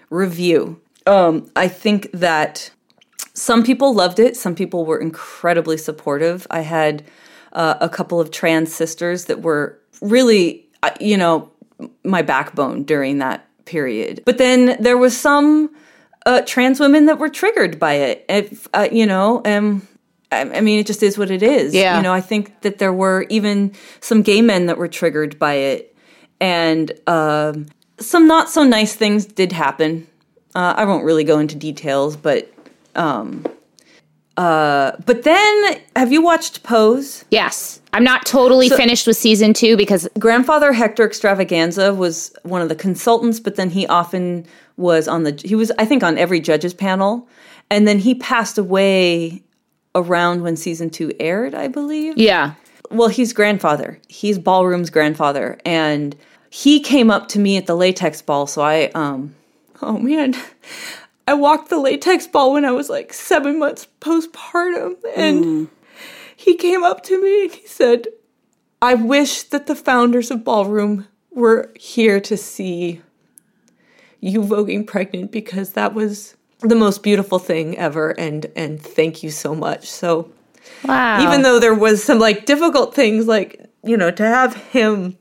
[0.08, 0.80] review.
[1.06, 2.70] Um, I think that
[3.34, 6.46] some people loved it, some people were incredibly supportive.
[6.50, 7.04] I had
[7.52, 11.50] uh, a couple of trans sisters that were really, uh, you know,
[12.04, 14.22] my backbone during that period.
[14.24, 15.74] But then there was some
[16.26, 18.24] uh, trans women that were triggered by it.
[18.28, 19.86] If, uh, you know, um,
[20.30, 21.74] I, I mean, it just is what it is.
[21.74, 21.96] Yeah.
[21.96, 25.54] You know, I think that there were even some gay men that were triggered by
[25.54, 25.96] it.
[26.40, 27.66] And um,
[27.98, 30.06] some not so nice things did happen.
[30.54, 32.52] Uh, I won't really go into details, but.
[32.94, 33.44] Um,
[34.36, 37.24] uh, but then, have you watched Pose?
[37.32, 37.80] Yes.
[37.92, 42.76] I'm not totally finished with season two because grandfather Hector Xtravaganza was one of the
[42.76, 44.46] consultants, but then he often
[44.78, 47.28] was on the he was I think on every judge's panel,
[47.68, 49.42] and then he passed away
[49.94, 52.16] around when season two aired, I believe.
[52.16, 52.54] yeah.
[52.90, 54.00] Well, he's grandfather.
[54.08, 56.16] He's ballroom's grandfather, and
[56.48, 58.46] he came up to me at the latex ball.
[58.46, 59.34] So I, um,
[59.82, 60.34] oh man,
[61.28, 65.68] I walked the latex ball when I was like seven months postpartum, and
[66.34, 68.06] he came up to me and he said,
[68.80, 73.02] I wish that the founders of Ballroom were here to see
[74.20, 79.30] you voguing pregnant because that was the most beautiful thing ever and and thank you
[79.30, 79.88] so much.
[79.90, 80.30] So
[80.84, 81.22] Wow.
[81.22, 85.16] even though there was some like difficult things like, you know, to have him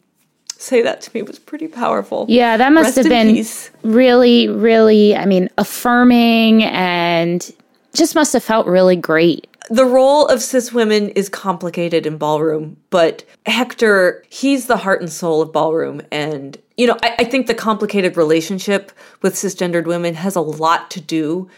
[0.58, 2.26] say that to me was pretty powerful.
[2.28, 3.70] Yeah, that must Rest have been peace.
[3.84, 7.50] really, really, I mean, affirming and
[7.94, 9.48] just must have felt really great.
[9.70, 15.12] The role of cis women is complicated in ballroom, but Hector, he's the heart and
[15.12, 16.02] soul of ballroom.
[16.12, 20.90] And, you know, I, I think the complicated relationship with cisgendered women has a lot
[20.92, 21.50] to do,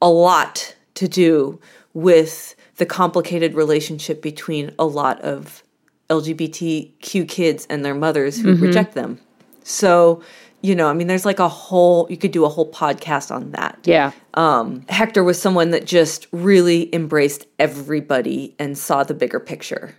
[0.00, 1.60] a lot to do
[1.94, 5.64] with the complicated relationship between a lot of
[6.10, 8.62] LGBTQ kids and their mothers who mm-hmm.
[8.62, 9.18] reject them.
[9.64, 10.22] So,
[10.66, 13.52] you know, I mean, there's like a whole, you could do a whole podcast on
[13.52, 13.78] that.
[13.84, 14.10] Yeah.
[14.34, 19.94] Um, Hector was someone that just really embraced everybody and saw the bigger picture.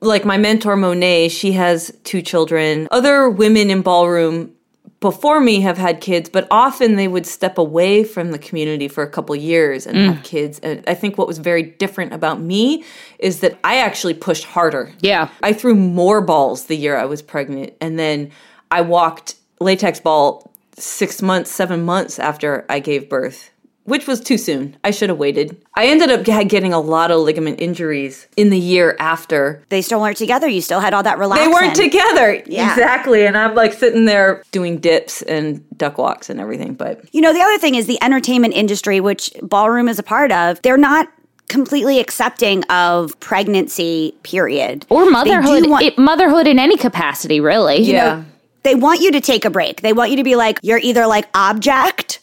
[0.00, 2.88] Like my mentor Monet, she has two children.
[2.90, 4.52] Other women in ballroom
[4.98, 9.04] before me have had kids, but often they would step away from the community for
[9.04, 10.58] a couple years and have kids.
[10.58, 12.82] And I think what was very different about me
[13.20, 14.92] is that I actually pushed harder.
[15.00, 15.28] Yeah.
[15.40, 18.32] I threw more balls the year I was pregnant, and then
[18.72, 23.50] I walked latex ball six months, seven months after I gave birth,
[23.84, 24.76] which was too soon.
[24.82, 25.56] I should have waited.
[25.74, 29.62] I ended up getting a lot of ligament injuries in the year after.
[29.68, 30.48] They still weren't together.
[30.48, 31.46] You still had all that reliance.
[31.46, 32.42] They weren't together.
[32.46, 32.70] Yeah.
[32.72, 33.26] Exactly.
[33.26, 36.74] And I'm like sitting there doing dips and duck walks and everything.
[36.74, 40.32] But You know, the other thing is the entertainment industry, which ballroom is a part
[40.32, 41.08] of, they're not
[41.48, 44.86] completely accepting of pregnancy, period.
[44.88, 47.82] Or motherhood, want- it, motherhood in any capacity, really.
[47.82, 48.24] yeah.
[48.64, 49.82] They want you to take a break.
[49.82, 52.18] They want you to be like, you're either like object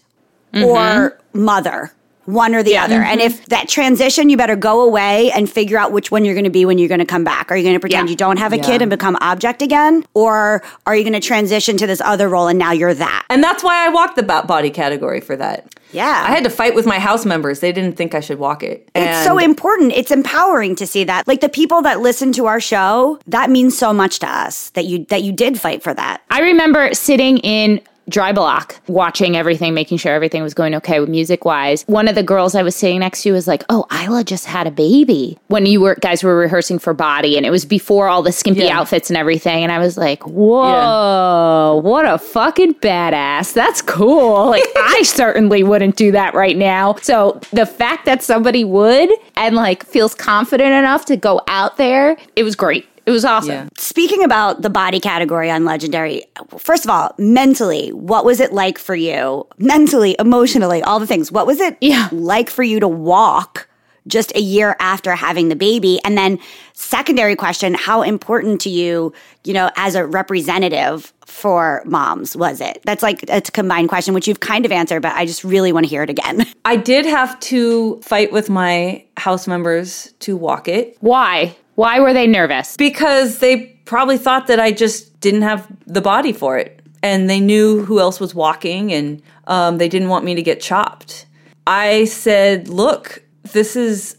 [0.54, 1.44] or mm-hmm.
[1.44, 1.94] mother.
[2.26, 3.02] One or the other.
[3.02, 3.28] And mm-hmm.
[3.28, 6.52] if that transition, you better go away and figure out which one you're going to
[6.52, 7.52] be when you're going to come back.
[7.52, 8.12] Are you going to pretend Yeah.
[8.12, 8.64] you don't have a Yeah.
[8.64, 10.06] kid and become object again?
[10.14, 13.26] Or are you going to transition to this other role and now you're that?
[13.30, 15.68] And that's why I walked the body category for that.
[15.92, 16.24] Yeah.
[16.26, 17.60] I had to fight with my house members.
[17.60, 18.90] They didn't think I should walk it.
[18.96, 19.92] It's so important.
[19.94, 21.28] It's empowering to see that.
[21.28, 24.86] Like the people that listen to our show, that means so much to us that
[24.86, 26.22] you that you did fight for that.
[26.30, 27.82] I remember sitting in
[28.12, 32.24] dry block watching everything making sure everything was going okay music wise one of the
[32.24, 35.38] girls i was sitting next to was like oh isla just had a baby.
[35.48, 38.62] When you were guys were rehearsing for body and it was before all the skimpy
[38.66, 38.80] Yeah.
[38.80, 43.54] outfits and everything and i was like whoa what a fucking badass.
[43.54, 44.32] That's cool.
[44.52, 46.96] Like i certainly wouldn't do that right now.
[47.02, 52.18] So the fact that somebody would and like feels confident enough to go out there
[52.36, 53.68] it was great it was awesome Yeah.
[53.78, 56.24] Speaking about the body category on Legendary,
[56.58, 59.48] first of all, mentally, what was it like for you?
[59.58, 61.32] Mentally, emotionally, all the things.
[61.32, 62.08] What was it Yeah.
[62.12, 63.68] like for you to walk
[64.08, 66.00] just a year after having the baby?
[66.04, 66.40] And then,
[66.74, 72.82] secondary question, how important to you, you know, as a representative for moms was it?
[72.86, 75.86] That's like a combined question, which you've kind of answered, but I just really want
[75.86, 76.46] to hear it again.
[76.66, 82.14] I did have to fight with my house members to walk it why why were
[82.14, 86.80] they nervous because they probably thought that I just didn't have the body for it.
[87.02, 90.62] And they knew who else was walking and um, they didn't want me to get
[90.62, 91.26] chopped.
[91.66, 94.18] I said, look, this is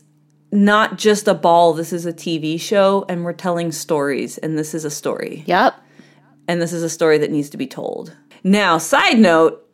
[0.51, 4.75] not just a ball, this is a TV show and we're telling stories and this
[4.75, 5.45] is a story.
[5.47, 5.75] yep
[6.49, 8.17] and this is a story that needs to be told.
[8.43, 9.65] Now, side note,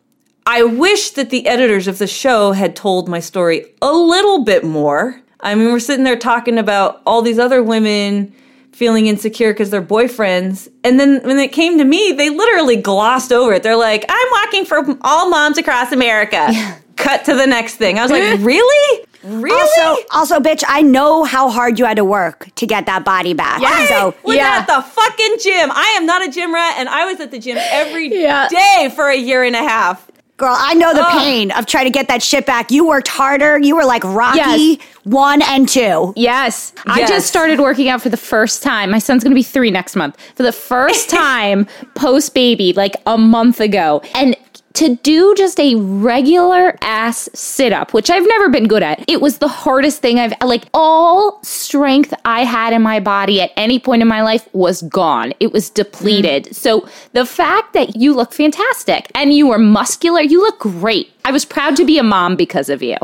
[0.45, 4.63] I wish that the editors of the show had told my story a little bit
[4.63, 5.23] more.
[5.41, 8.35] I mean, we're sitting there talking about all these other women
[8.73, 10.69] feeling insecure because they're boyfriends.
[10.85, 13.63] And then when it came to me, they literally glossed over it.
[13.63, 16.49] They're like, I'm walking for all moms across America.
[16.97, 17.99] Cut to the next thing.
[17.99, 19.05] I was like, really?
[19.25, 19.51] Really?
[19.83, 23.35] Also, also, bitch, I know how hard you had to work to get that body
[23.35, 23.61] back.
[23.63, 24.59] I So was yeah.
[24.61, 25.71] at the fucking gym.
[25.73, 28.89] I am not a gym rat, and I was at the gym every day Yeah.
[28.91, 30.09] for a year and a half.
[30.39, 31.19] Girl, I know the Ugh.
[31.19, 32.71] pain of trying to get that shit back.
[32.71, 33.59] You worked harder.
[33.59, 34.79] You were like Rocky Yes.
[35.03, 36.13] one and two.
[36.17, 36.73] Yes.
[36.87, 38.89] I just started working out for the first time.
[38.93, 40.17] My son's going to be three next month.
[40.37, 41.67] For the first time
[41.97, 44.01] post baby, like a month ago.
[44.15, 44.37] And
[44.75, 49.21] to do just a regular ass sit up, which I've never been good at, it
[49.21, 53.79] was the hardest thing I've like all strength I had in my body at any
[53.79, 55.33] point in my life was gone.
[55.41, 56.45] It was depleted.
[56.45, 56.55] Mm.
[56.55, 61.13] So the fact that you look fantastic and you are muscular, you look great.
[61.25, 62.97] I was proud to be a mom because of you.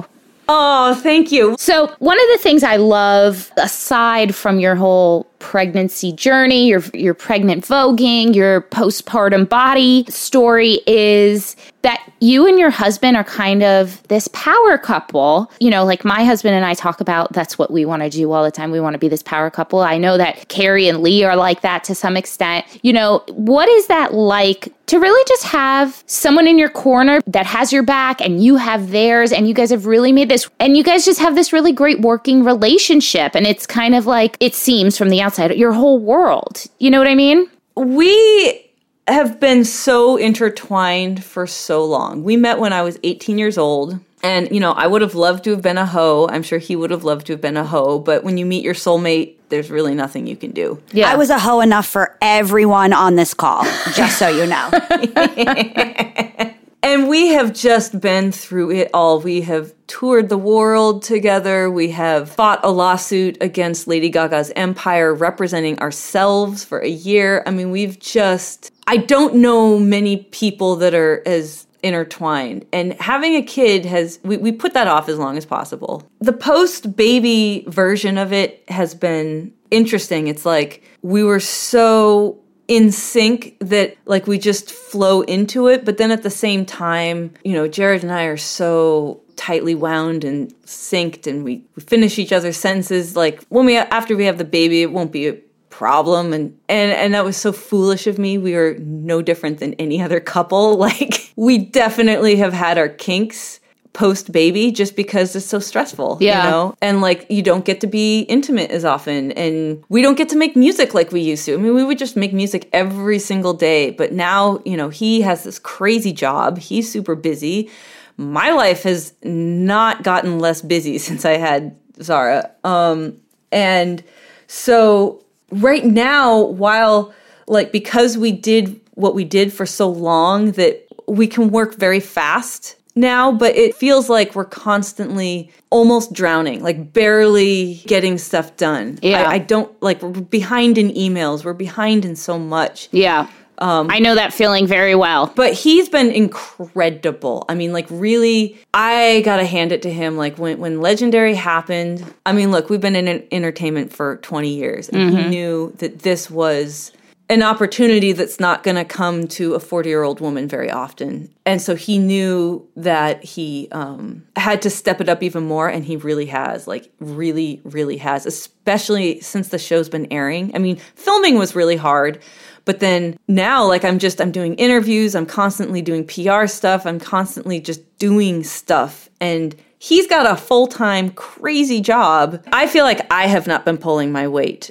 [0.48, 1.56] Oh, thank you.
[1.58, 7.14] So, one of the things I love, aside from your whole pregnancy journey, your your
[7.14, 14.02] pregnant voguing, your postpartum body story, is that you and your husband are kind of
[14.08, 15.52] this power couple.
[15.60, 18.32] You know, like my husband and I talk about that's what we want to do
[18.32, 18.70] all the time.
[18.70, 19.80] We want to be this power couple.
[19.80, 22.66] I know that Carrie and Lee are like that to some extent.
[22.82, 27.46] You know, what is that like to really just have someone in your corner that
[27.46, 30.76] has your back and you have theirs and you guys have really made this and
[30.76, 34.54] you guys just have this really great working relationship and it's kind of like it
[34.54, 36.64] seems from the outside your whole world.
[36.78, 37.50] You know what I mean?
[37.76, 38.63] We
[39.06, 42.24] have been so intertwined for so long.
[42.24, 44.00] We met when I was 18 years old.
[44.22, 46.26] And, you know, I would have loved to have been a hoe.
[46.30, 47.98] I'm sure he would have loved to have been a hoe.
[47.98, 50.82] But when you meet your soulmate, there's really nothing you can do.
[50.92, 51.12] Yeah.
[51.12, 54.70] I was a hoe enough for everyone on this call, just so you know.
[56.84, 59.18] And we have just been through it all.
[59.18, 61.70] We have toured the world together.
[61.70, 67.42] We have fought a lawsuit against Lady Gaga's empire, representing ourselves for a year.
[67.46, 72.66] I mean, we've just, I don't know many people that are as intertwined.
[72.70, 76.06] And having a kid has, we, we put that off as long as possible.
[76.20, 80.26] The post baby version of it has been interesting.
[80.26, 85.98] It's like we were so in sync that like we just flow into it but
[85.98, 90.54] then at the same time you know jared and i are so tightly wound and
[90.64, 93.16] synced and we, we finish each other's sentences.
[93.16, 95.34] Like when we after we have the baby it won't be a
[95.70, 96.32] problem.
[96.32, 98.38] And and and that was so foolish of me.
[98.38, 100.76] We are no different than any other couple.
[100.84, 103.58] Like we definitely have had our kinks
[103.94, 106.44] post baby just because it's so stressful Yeah.
[106.44, 106.74] you know?
[106.82, 110.36] And like you don't get to be intimate as often and we don't get to
[110.36, 111.54] make music like we used to.
[111.54, 115.22] I mean we would just make music every single day but now you know he
[115.22, 116.58] has this crazy job.
[116.58, 117.70] He's super busy.
[118.16, 122.50] My life has not gotten less busy since i had zara.
[122.64, 123.18] Um
[123.52, 124.02] and
[124.48, 127.14] so right now while
[127.46, 132.00] like because we did what we did for so long that we can work very
[132.00, 138.98] fast now, but it feels like we're constantly almost drowning, like barely getting stuff done.
[139.02, 139.22] Yeah.
[139.22, 142.88] I, I don't like we're behind in emails, we're behind in so much.
[142.92, 143.28] Yeah.
[143.58, 145.32] Um, I know that feeling very well.
[145.34, 147.44] But he's been incredible.
[147.48, 150.16] I mean, like really, I gotta hand it to him.
[150.16, 154.88] Like when when Legendary happened, I mean, look, we've been in entertainment for twenty years,
[154.88, 155.30] and he mm-hmm.
[155.30, 156.92] knew that this was
[157.30, 161.32] an opportunity that's not going to come to a 40 year old woman very often.
[161.46, 165.68] And so he knew that he um, had to step it up even more.
[165.68, 170.54] And he really has, like, really, really has, especially since the show's been airing.
[170.54, 172.20] I mean, filming was really hard.
[172.66, 176.98] But then now, like, I'm just, I'm doing interviews, I'm constantly doing PR stuff, I'm
[176.98, 179.10] constantly just doing stuff.
[179.20, 182.42] And he's got a full time, crazy job.
[182.52, 184.70] I feel like I have not been pulling my weight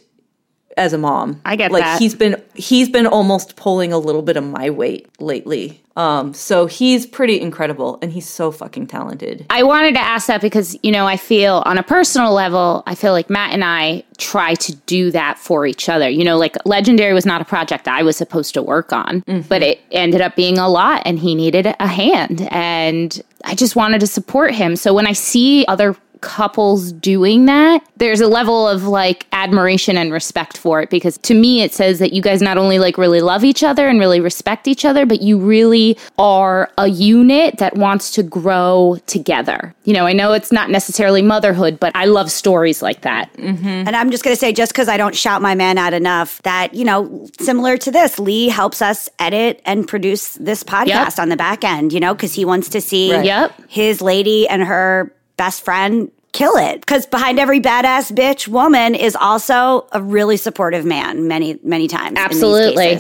[0.78, 1.42] as a mom.
[1.46, 2.00] I get like that.
[2.00, 5.82] he's been he's been almost pulling a little bit of my weight lately.
[5.96, 9.46] Um so he's pretty incredible and he's so fucking talented.
[9.50, 12.96] I wanted to ask that because, you know, I feel on a personal level, I
[12.96, 16.10] feel like Matt and I try to do that for each other.
[16.10, 19.62] You know, like Legendary was not a project I was supposed to work on, but
[19.62, 22.48] it ended up being a lot and he needed a hand.
[22.52, 24.76] And I just wanted to support him.
[24.76, 30.12] So when I see other couples doing that, there's a level of like admiration and
[30.12, 33.20] respect for it because to me it says that you guys not only like really
[33.22, 37.76] love each other and really respect each other, but you really are a unit that
[37.76, 39.76] wants to grow together.
[39.84, 43.32] You know, I know it's not necessarily motherhood, but I love stories like that.
[43.34, 43.68] Mm-hmm.
[43.68, 46.42] And I'm just going to say, just because I don't shout my man out enough,
[46.44, 51.28] that, you know, similar to this, Lee helps us edit and produce this podcast on
[51.28, 53.26] the back end, you know, because he wants to see Right.
[53.26, 53.54] Yep.
[53.68, 56.82] his lady and her best friend kill it.
[56.82, 62.10] Because behind every badass bitch woman is also a really supportive man, many, many times.
[62.10, 63.00] in these Absolutely.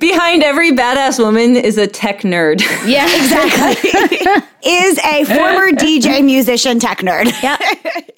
[0.00, 0.12] Cases.
[0.12, 2.62] Behind every badass woman is a tech nerd.
[2.84, 3.90] Yeah, exactly.
[4.66, 7.26] is a former DJ musician tech nerd.
[7.42, 7.60] Yep.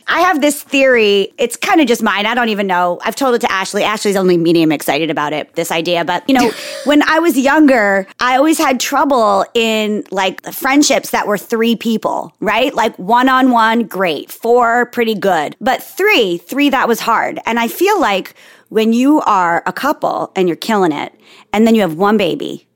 [0.09, 1.33] I have this theory.
[1.39, 2.27] It's kind of just mine.
[2.27, 2.99] I don't even know.
[3.05, 3.85] I've told it to Ashley.
[3.85, 6.05] Ashley's only medium excited about it, this idea.
[6.05, 6.51] But, you know,
[6.85, 12.35] when I was younger, I always had trouble in like friendships that were three people,
[12.41, 12.75] right?
[12.75, 14.31] Like one on one, great.
[14.33, 15.57] Four, pretty good.
[15.61, 17.39] But three, three, that was hard.
[17.47, 18.35] And I feel like
[18.69, 21.13] when you are a couple and you're killing it,
[21.57, 22.69] and then you have one baby,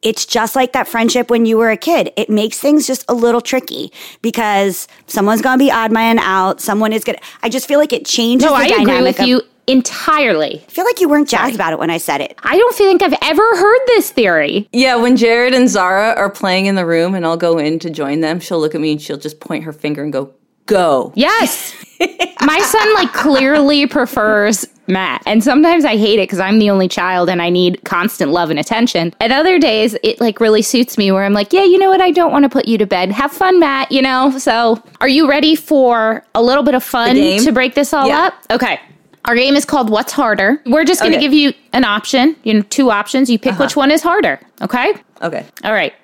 [0.00, 2.10] it's just like that friendship when you were a kid.
[2.16, 6.58] It makes things just a little tricky because someone's going to be odd man out.
[6.62, 8.88] Someone is going to, I just feel like it changes no, the I dynamic.
[8.88, 10.62] agree with of- you entirely.
[10.66, 12.34] I feel like you weren't jazzed about it when I said it.
[12.42, 14.68] I don't think I've ever heard this theory.
[14.72, 17.90] Yeah, when Jared and Zara are playing in the room and I'll go in to
[17.90, 20.32] join them, she'll look at me and she'll just point her finger and go,
[20.66, 21.12] go.
[21.14, 21.74] Yes.
[22.42, 25.22] My son like clearly prefers Matt.
[25.26, 28.50] And sometimes I hate it because I'm the only child and I need constant love
[28.50, 29.14] and attention.
[29.20, 32.00] And other days it like really suits me where I'm like, yeah, you know what?
[32.00, 33.10] I don't want to put you to bed.
[33.12, 34.36] Have fun, Matt, you know?
[34.38, 38.24] So are you ready for a little bit of fun to break this all Yeah.
[38.26, 38.34] up?
[38.50, 38.78] Okay.
[39.24, 40.60] Our game is called What's Harder.
[40.66, 41.24] We're just going to Okay.
[41.26, 43.30] give you an option, you know, two options.
[43.30, 43.64] You pick uh-huh.
[43.64, 44.38] which one is harder.
[44.60, 44.94] Okay.
[45.22, 45.46] Okay.
[45.64, 45.94] All right.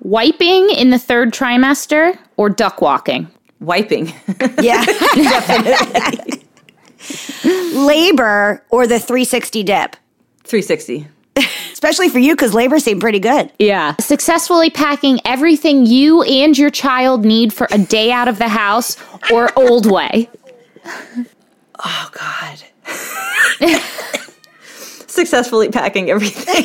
[0.00, 3.28] Wiping in the third trimester or duck walking?
[3.62, 4.12] Wiping.
[4.60, 4.84] Yeah.
[7.74, 9.96] labor or the 360 dip,
[10.44, 11.06] 360.
[11.72, 13.50] especially for you because labor seemed pretty good.
[13.58, 13.96] Yeah.
[14.00, 18.96] Successfully packing everything you and your child need for a day out of the house
[19.30, 20.28] or old way.
[21.84, 22.62] Oh, God.
[25.06, 26.64] Successfully packing everything.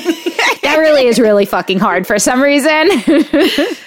[0.61, 2.89] That really is really fucking hard for some reason.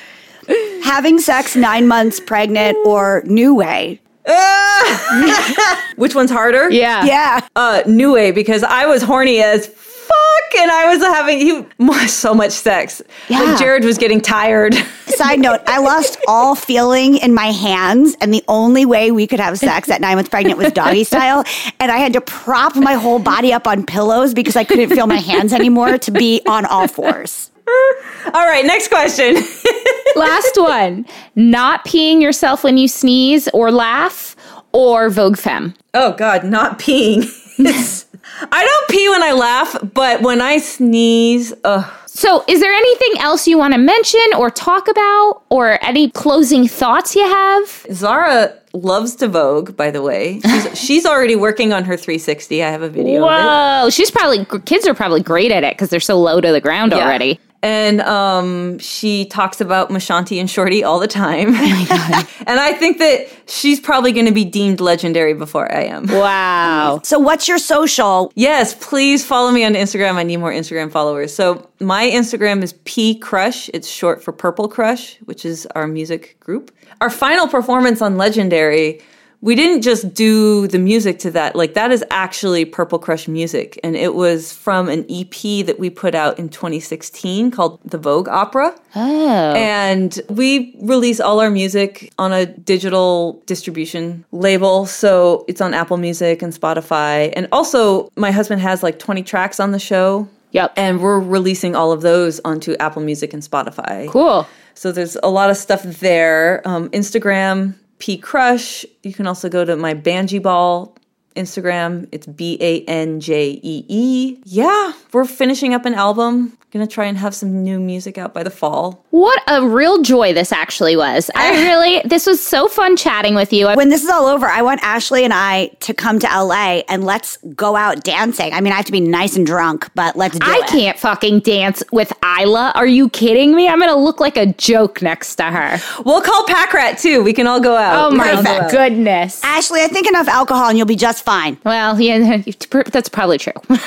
[0.85, 4.01] Having sex nine months pregnant or new way.
[5.97, 6.71] Which one's harder?
[6.71, 7.05] yeah.
[7.05, 7.41] Yeah.
[7.57, 12.35] Uh, New Way, because I was horny as fuck and I was having he, so
[12.35, 13.03] much sex.
[13.29, 13.43] Yeah.
[13.43, 14.75] Like Jared was getting tired.
[15.07, 19.41] Side note, I lost all feeling in my hands, and the only way we could
[19.41, 21.45] have sex at nine months pregnant was doggy style.
[21.79, 25.07] And I had to prop my whole body up on pillows because I couldn't feel
[25.07, 27.51] my hands anymore to be on all fours.
[28.35, 29.35] All right, next question.
[30.17, 31.07] Last one.
[31.37, 34.37] Not peeing yourself when you sneeze or laugh
[34.73, 35.75] or Vogue Femme.
[35.95, 37.25] oh God, not peeing.
[38.53, 41.91] I don't pee when I laugh, but when I sneeze, ugh.
[42.07, 46.67] So, is there anything else you want to mention or talk about or any closing
[46.69, 47.87] thoughts you have?
[47.93, 50.41] Zara loves to Vogue, by the way.
[50.41, 52.63] She's, she's already working on her 360.
[52.63, 53.45] I have a video of it.
[53.45, 56.61] Whoa, she's probably kids are probably great at it because they're so low to the
[56.61, 56.99] ground Yeah.
[57.05, 57.39] already.
[57.63, 61.49] And um, she talks about Mashanti and Shorty all the time.
[61.49, 66.07] and I think that she's probably going to be deemed legendary before I am.
[66.07, 67.01] Wow.
[67.11, 68.33] So, what's your social?
[68.35, 70.15] Yes, please follow me on Instagram.
[70.15, 71.35] I need more Instagram followers.
[71.35, 73.69] So my Instagram is P Crush.
[73.75, 76.71] It's short for Purple Crush, which is our music group.
[77.01, 79.01] Our final performance on Legendary,
[79.43, 81.57] we didn't just do the music to that.
[81.57, 85.89] Like that is actually Purple Crush music, and it was from an EP that we
[85.89, 88.75] put out in 2016 called The Vogue Opera.
[88.95, 89.55] Oh.
[89.55, 94.85] And we release all our music on a digital distribution label.
[94.87, 97.33] So it's on Apple Music and Spotify.
[97.35, 100.29] And also, my husband has like 20 tracks on the show.
[100.53, 100.73] Yep.
[100.77, 104.09] And we're releasing all of those onto Apple Music and Spotify.
[104.09, 104.47] Cool.
[104.75, 106.63] So there's a lot of stuff there.
[106.65, 108.85] Um, Instagram, P Crush.
[109.05, 110.97] You can also go to my Banjee Ball
[111.37, 112.09] Instagram.
[112.11, 114.39] It's B A N J E E.
[114.45, 116.57] Yeah, we're finishing up an album.
[116.73, 119.05] Gonna try and have some new music out by the fall.
[119.11, 121.29] What a real joy this actually was.
[121.35, 123.67] I really, this was so fun chatting with you.
[123.75, 127.05] When this is all over, I want Ashley and I to come to LA and
[127.05, 128.53] let's go out dancing.
[128.53, 130.69] I mean, I have to be nice and drunk, but let's do I it.
[130.69, 132.73] can't fucking dance with Isla.
[132.75, 133.69] Are you kidding me?
[133.69, 135.79] I'm going to look like a joke next to her.
[136.05, 137.23] We'll call Pack Rat too.
[137.23, 138.13] We can all go out.
[138.13, 138.71] Oh my can all go out.
[138.71, 139.41] goodness.
[139.45, 141.59] Ashley, I think enough alcohol and you'll be just fine.
[141.65, 142.39] Well, yeah,
[142.93, 143.53] that's probably true.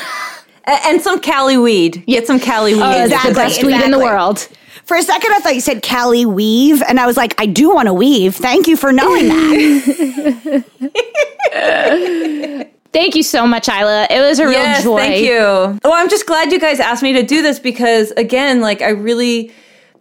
[0.66, 2.06] And some Cali weed.
[2.08, 2.82] Get some Cali weed.
[2.82, 4.48] Oh, it's Exactly, the best weed in the world.
[4.86, 7.74] For a second, I thought you said Cali weave, and I was like, I do
[7.74, 8.34] want to weave.
[8.36, 10.66] Thank you for knowing that.
[12.94, 14.08] Thank you so much, Isla.
[14.10, 14.98] It was a real Yes, joy.
[14.98, 15.40] thank you.
[15.84, 18.90] Oh, I'm just glad you guys asked me to do this because, again, like I
[18.90, 19.52] really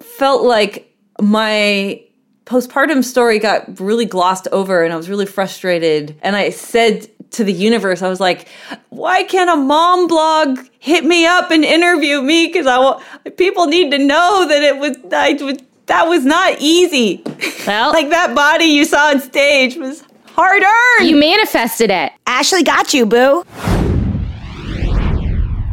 [0.00, 2.02] felt like my
[2.44, 6.16] postpartum story got really glossed over and I was really frustrated.
[6.22, 8.46] And I said to the universe, I was like,
[8.90, 12.48] why can't a mom blog hit me up and interview me?
[12.48, 13.02] Because I want
[13.38, 17.22] people need to know that it was, I, was- that was not easy.
[17.66, 20.04] Well, like that body you saw on stage was
[20.34, 21.08] hard earned.
[21.08, 22.12] you manifested it.
[22.26, 23.44] Ashley got you, boo.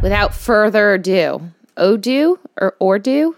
[0.02, 1.40] Without further ado,
[1.76, 3.34] Odoo or Ordo?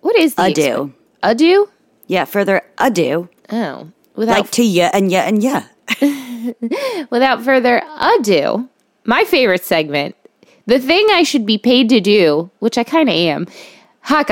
[0.00, 0.62] What is the Ado.
[0.62, 0.92] exp-
[1.22, 1.68] Ado?
[2.08, 3.28] Yeah, further ado.
[3.52, 5.62] Oh, without Like to ya and ya and ya.
[7.10, 8.68] without further ado,
[9.04, 10.16] my favorite segment,
[10.66, 13.46] the thing I should be paid to do, which I kind of am,
[14.00, 14.26] hot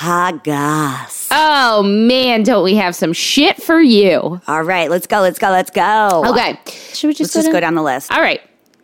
[0.00, 1.28] goss.
[1.30, 4.40] Oh man, don't we have some shit for you?
[4.46, 6.22] All right, let's go, let's go, let's go.
[6.26, 6.58] Okay,
[6.92, 8.10] should we just Let's just down- go down the list.
[8.12, 8.40] All right,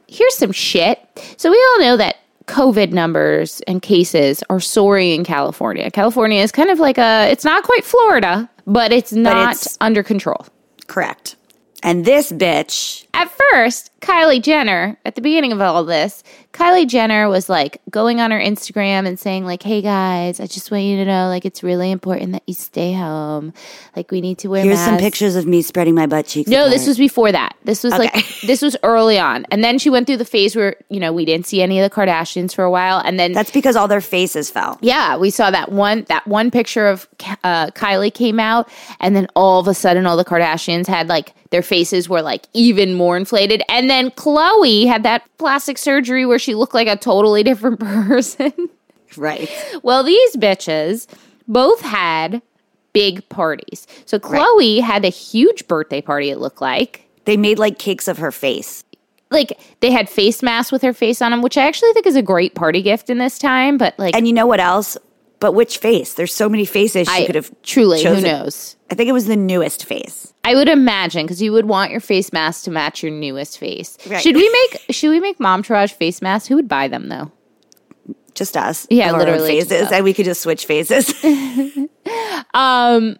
[0.09, 0.99] here's some shit.
[1.37, 5.91] So we all know that COVID numbers and cases are soaring in California.
[5.91, 10.03] California is kind of like a, it's not quite Florida, but it's not it's- under
[10.03, 10.47] control.
[10.87, 11.37] Correct.
[11.87, 17.29] And this bitch, At first, Kylie Jenner, at the beginning of all this, Kylie Jenner
[17.29, 20.97] was like going on her Instagram and saying, like, hey guys, I just want you
[20.97, 23.53] to know, like, it's really important that you stay home.
[23.95, 24.91] Like, we need to wear here's masks.
[24.91, 26.51] some pictures of me spreading my butt cheeks.
[26.51, 26.73] No, apart.
[26.73, 27.55] this was before that.
[27.63, 28.13] This was like
[28.43, 31.25] this was early on, and then she went through the phase where you know we
[31.25, 34.01] didn't see any of the Kardashians for a while, and then That's because all their
[34.01, 34.79] faces fell.
[34.83, 37.09] yeah, we saw that one that one picture of
[37.45, 38.69] uh, Kylie came out,
[38.99, 42.47] and then all of a sudden, all the Kardashians had like their faces were like
[42.53, 46.97] even more inflated, and then Khloé had that plastic surgery where she looked like a
[46.97, 48.53] totally different person.
[49.17, 49.49] Right.
[49.83, 51.07] well, these bitches
[51.49, 52.43] both had
[52.93, 53.87] big parties.
[54.05, 56.29] So Khloé had a huge birthday party.
[56.29, 57.09] It looked like.
[57.25, 58.85] They made like cakes of her face.
[59.31, 62.17] like they had face masks with her face on them, which I actually think is
[62.17, 63.79] a great party gift in this time.
[63.79, 64.99] But like, And you know what else?
[65.39, 66.15] But which face?
[66.15, 68.25] There's so many faces she I could have truly, chosen.
[68.25, 68.77] who knows?
[68.91, 70.33] I think it was the newest face.
[70.45, 73.99] I would imagine because you would want your face mask to match your newest face.
[74.07, 74.23] Right.
[74.23, 76.49] Should we make Should we make Momtourage face masks?
[76.49, 77.33] Who would buy them though?
[78.35, 78.87] Just us.
[78.91, 79.91] Yeah, literally faces.
[79.91, 81.13] And we could just switch faces.
[82.55, 83.19] um,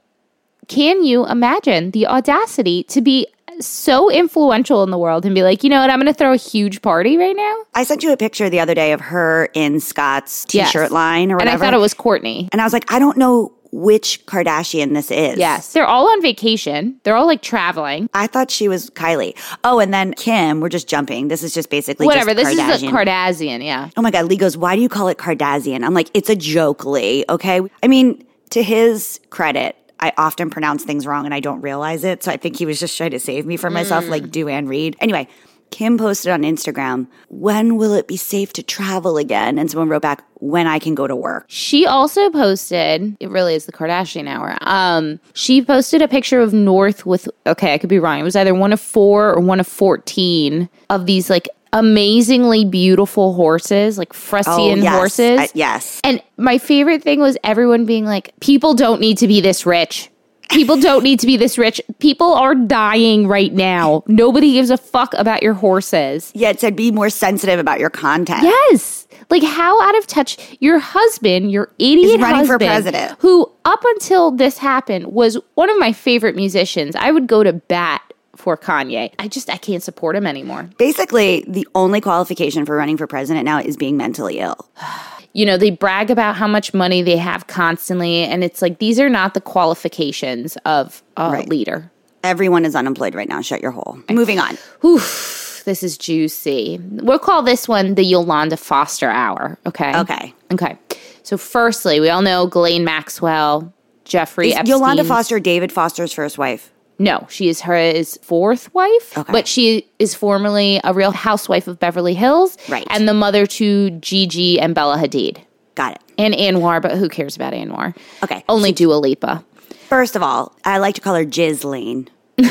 [0.69, 3.27] Can you imagine the audacity to be
[3.61, 5.91] so influential in the world and be like, you know what?
[5.91, 7.57] I'm going to throw a huge party right now.
[7.75, 10.91] I sent you a picture the other day of her in Scott's t shirt Yes.
[10.91, 11.65] line or and whatever.
[11.65, 12.49] I thought it was Kourtney.
[12.53, 15.39] And I was like, I don't know which Kardashian this is.
[15.39, 16.99] Yes, they're all on vacation.
[17.03, 18.09] They're all like traveling.
[18.15, 19.37] I thought she was Kylie.
[19.65, 21.29] Oh, and then Kim, we're just jumping.
[21.29, 22.33] This is just basically Whatever.
[22.33, 22.91] just This is a Kardashian.
[22.91, 23.65] Kardashian.
[23.65, 23.91] Yeah.
[23.97, 25.85] Oh my God, Lee goes, why do you call it Kardashian?
[25.85, 27.61] I'm like, it's a joke, Lee, okay?
[27.83, 32.23] I mean, to his credit, I often pronounce things wrong and I don't realize it.
[32.23, 34.11] So I think he was just trying to save me from myself, Mm.
[34.11, 34.97] like Duane read.
[35.01, 35.27] Anyway,
[35.71, 39.59] Kim posted on Instagram, when will it be safe to travel again?
[39.59, 41.47] And someone wrote back, when I can go to work.
[41.49, 44.57] She also posted, it really is the Kardashian hour.
[44.61, 48.21] Um, she posted a picture of North with, okay, I could be wrong.
[48.21, 53.35] It was either one of four or one of 14 of these like amazingly beautiful
[53.35, 54.95] horses, like Friesian Oh, yes.
[54.95, 55.39] horses.
[55.41, 56.01] I- yes.
[56.05, 60.11] And my favorite thing was everyone being like, people don't need to be this rich.
[60.51, 61.81] People don't need to be this rich.
[61.99, 64.05] People are dying right now.
[64.07, 66.31] Nobody gives a fuck about your horses.
[66.37, 68.45] Yeah, it said be more sensitive about your content.
[68.45, 69.09] Yes.
[69.29, 73.17] Like how out of touch your husband, your idiot Is running for husband, president.
[73.19, 76.95] who up until this happened was one of my favorite musicians.
[76.95, 78.03] I would go to bat
[78.37, 79.13] for Kanye.
[79.19, 80.69] I just I can't support him anymore.
[80.79, 84.57] Basically, the only qualification for running for president now is being mentally ill.
[85.33, 88.99] You know, they brag about how much money they have constantly and it's like these
[88.99, 91.47] are not the qualifications of a Right.
[91.47, 91.91] leader.
[92.25, 93.43] Everyone is unemployed right now.
[93.43, 93.99] Shut your hole.
[94.11, 94.57] Moving on.
[94.83, 96.81] Oof, this is juicy.
[96.91, 99.95] We'll call this one the Yolanda Foster hour, okay?
[99.99, 100.35] Okay.
[100.55, 100.79] Okay.
[101.23, 103.75] So firstly, we all know Ghislaine Maxwell,
[104.07, 104.55] Jeffrey.
[104.65, 106.73] Yolanda Foster David Foster's first wife?
[106.99, 109.33] No, she is her his fourth wife, Okay.
[109.33, 112.87] but she is formerly a real housewife of Beverly Hills, Right.
[112.91, 115.39] And the mother to Gigi and Bella Hadid
[115.75, 116.01] Got it.
[116.17, 117.95] and Anwar, but who cares about Anwar?
[118.23, 118.45] Okay.
[118.49, 119.45] only Dua Lipa.
[119.89, 122.09] First of all, I like to call her Ghislaine.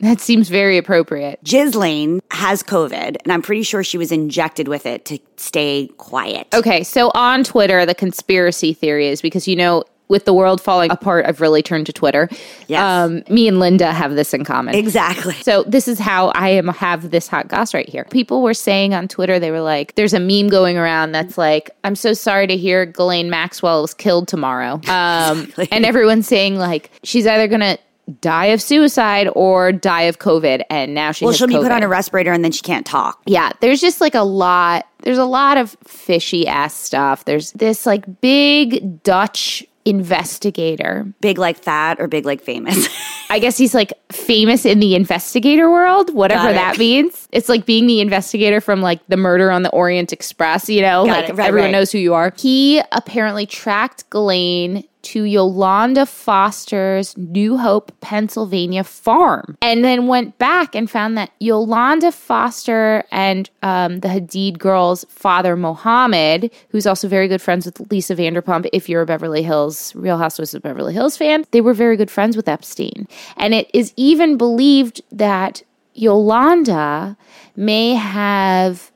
[0.00, 1.38] That seems very appropriate.
[1.44, 6.48] Ghislaine has COVID, and I'm pretty sure she was injected with it to stay quiet.
[6.52, 9.84] Okay, so on Twitter, the conspiracy theory is because you know.
[10.12, 12.28] With the world falling apart, I've really turned to Twitter.
[12.68, 12.82] Yes.
[12.82, 14.74] Um, me and Linda have this in common.
[14.74, 15.32] Exactly.
[15.36, 18.04] So this is how I am have this hot goss right here.
[18.10, 21.70] People were saying on Twitter, they were like, "There's a meme going around that's like,
[21.82, 26.90] I'm so sorry to hear Ghislaine Maxwell was killed tomorrow," um, and everyone's saying like
[27.02, 27.78] she's either gonna
[28.20, 31.82] die of suicide or die of COVID, and now she Well, she'll be put on
[31.82, 33.22] a respirator and then she can't talk.
[33.26, 34.86] Yeah, there's just like a lot.
[35.02, 37.24] There's a lot of fishy ass stuff.
[37.24, 41.06] There's this like big Dutch investigator.
[41.20, 42.88] Big like that or big like famous.
[43.30, 47.28] I guess he's like famous in the investigator world, whatever that means.
[47.32, 51.06] It's like being the investigator from like the murder on the Orient Express, you know,
[51.06, 51.38] Got like.
[51.38, 51.72] Right, everyone right.
[51.72, 52.32] knows who you are.
[52.36, 60.74] He apparently tracked Ghislaine to Yolanda Foster's New Hope, Pennsylvania farm, and then went back
[60.74, 67.28] and found that Yolanda Foster and um, the Hadid girls' father, Mohammed, who's also very
[67.28, 71.16] good friends with Lisa Vanderpump, if you're a Beverly Hills, Real Housewives of Beverly Hills
[71.16, 73.06] fan, they were very good friends with Epstein.
[73.36, 75.62] And it is even believed that
[75.94, 77.16] Yolanda
[77.56, 78.90] may have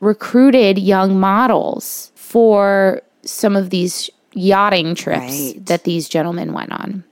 [0.00, 5.66] recruited young models for some of these yachting trips Right.
[5.66, 7.04] that these gentlemen went on.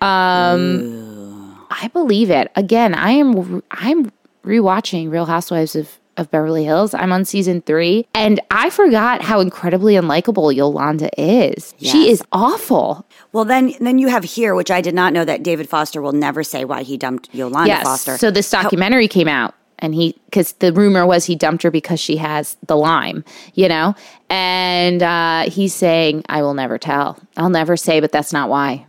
[0.00, 2.50] Um, I believe it.
[2.56, 4.10] Again, I am I'm
[4.44, 6.94] rewatching Real Housewives of of Beverly Hills.
[6.94, 11.74] I'm on season three, and I forgot how incredibly unlikable Yolanda is.
[11.80, 13.04] She is awful.
[13.32, 16.12] Well, then then you have here, which I did not know that David Foster will
[16.12, 17.82] never say why he dumped Yolanda Yes.
[17.82, 18.16] Foster.
[18.18, 19.54] So this documentary came out,
[19.84, 23.22] and he because the rumor was he dumped her because she has the Lyme,
[23.52, 23.94] you know,
[24.30, 27.18] and uh, he's saying, "I will never tell.
[27.36, 28.86] I'll never say, but that's not why."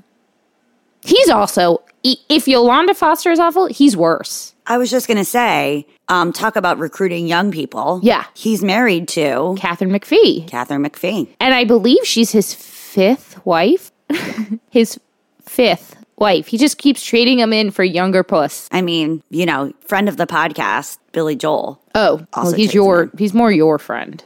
[1.04, 4.56] He's also if Yolanda Foster is awful, he's worse.
[4.66, 8.00] I was just gonna say, um, talk about recruiting young people.
[8.02, 8.26] Yeah.
[8.34, 11.28] he's married to Katharine McPhee, Katharine McPhee.
[11.40, 13.92] and I believe she's his fifth wife.
[14.70, 15.00] his
[15.44, 16.48] fifth wife.
[16.48, 18.68] He just keeps trading him in for younger puss.
[18.72, 21.82] I mean, you know, friend of the podcast, Billy Joel.
[21.94, 24.24] Oh, well, he's your he's more your friend.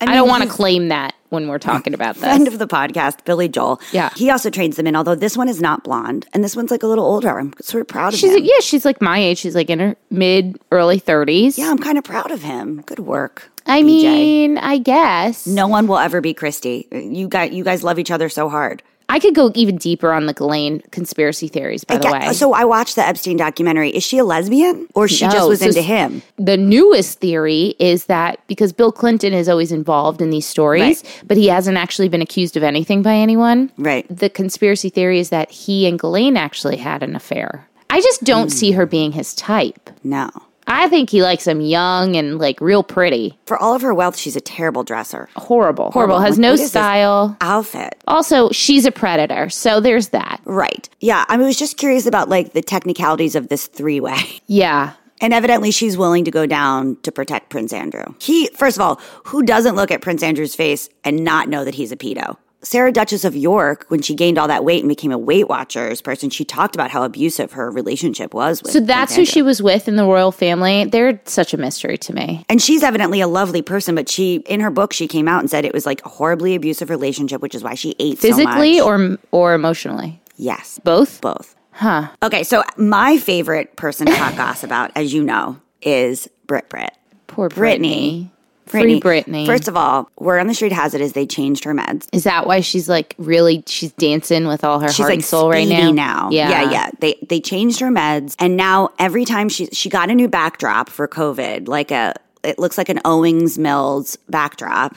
[0.00, 2.24] I, mean, don't want to claim that when we're talking about this.
[2.24, 3.80] Friend of the podcast, Billy Joel.
[3.92, 4.10] Yeah.
[4.16, 6.82] He also trades them in, although this one is not blonde and this one's like
[6.82, 7.38] a little older.
[7.38, 8.40] I'm sort of proud of She's him.
[8.40, 9.38] like, yeah, she's like my age.
[9.38, 11.56] She's like in her mid early thirties.
[11.56, 12.82] yeah, I'm kind of proud of him.
[12.82, 13.48] Good work.
[13.64, 13.84] I BJ.
[13.84, 16.88] mean, I guess no one will ever be Christie.
[16.90, 18.82] You guys, you guys love each other so hard.
[19.12, 21.84] I could go even deeper on the Ghislaine conspiracy theories.
[21.84, 23.90] By the Get- way, so I watched the Epstein documentary.
[23.90, 26.22] Is she a lesbian or she No, just was so into him?
[26.38, 31.36] the newest theory is that because Bill Clinton is always involved in these stories, but
[31.36, 33.70] he hasn't actually been accused of anything by anyone.
[33.76, 34.06] Right.
[34.08, 37.68] The conspiracy theory is that he and Ghislaine actually had an affair.
[37.90, 38.78] I just don't see hmm.
[38.78, 39.90] her being his type.
[40.02, 40.30] No.
[40.72, 43.38] I think he likes him young and like real pretty.
[43.46, 45.28] For all of her wealth, she's a terrible dresser.
[45.36, 45.90] Horrible.
[45.90, 46.18] Horrible.
[46.20, 47.36] Has no what is this style.
[47.42, 48.02] Outfit.
[48.06, 49.50] Also, she's a predator.
[49.50, 50.40] So there's that.
[50.46, 50.88] Right.
[51.00, 51.24] Yeah.
[51.28, 54.18] I was just curious about like the technicalities of this three way.
[54.46, 54.94] Yeah.
[55.20, 58.04] And evidently, she's willing to go down to protect Prince Andrew.
[58.18, 61.76] He, first of all, who doesn't look at Prince Andrew's face and not know that
[61.76, 62.36] he's a pedo?
[62.64, 66.00] Sarah Duchess of York, when she gained all that weight and became a Weight Watchers
[66.00, 68.72] person, she talked about how abusive her relationship was with.
[68.72, 70.84] So that's who she was with in the royal family.
[70.84, 72.44] They're such a mystery to me.
[72.48, 75.50] And she's evidently a lovely person, but she, in her book, she came out and
[75.50, 78.98] said it was like a horribly abusive relationship, which is why she ate Physically so
[78.98, 79.18] much.
[79.32, 80.20] or or emotionally?
[80.36, 81.20] yes, Both?
[81.20, 81.56] both.
[81.72, 82.08] Huh.
[82.22, 86.92] Okay, so my favorite person to talk goss about, as you know, is Brit Brit.
[87.26, 87.88] Poor Brittany.
[87.88, 88.32] Brittany.
[88.80, 89.46] Free Brittany.
[89.46, 92.06] First of all, word on the street has it is they changed her meds.
[92.12, 95.24] Is that why she's like really she's dancing with all her She's heart like and
[95.24, 96.28] soul right speedy now?
[96.30, 96.50] Yeah.
[96.50, 96.90] yeah, yeah.
[97.00, 100.88] They they changed her meds, and now every time she she got a new backdrop
[100.88, 104.96] for COVID, like a it looks like an Owings Mills backdrop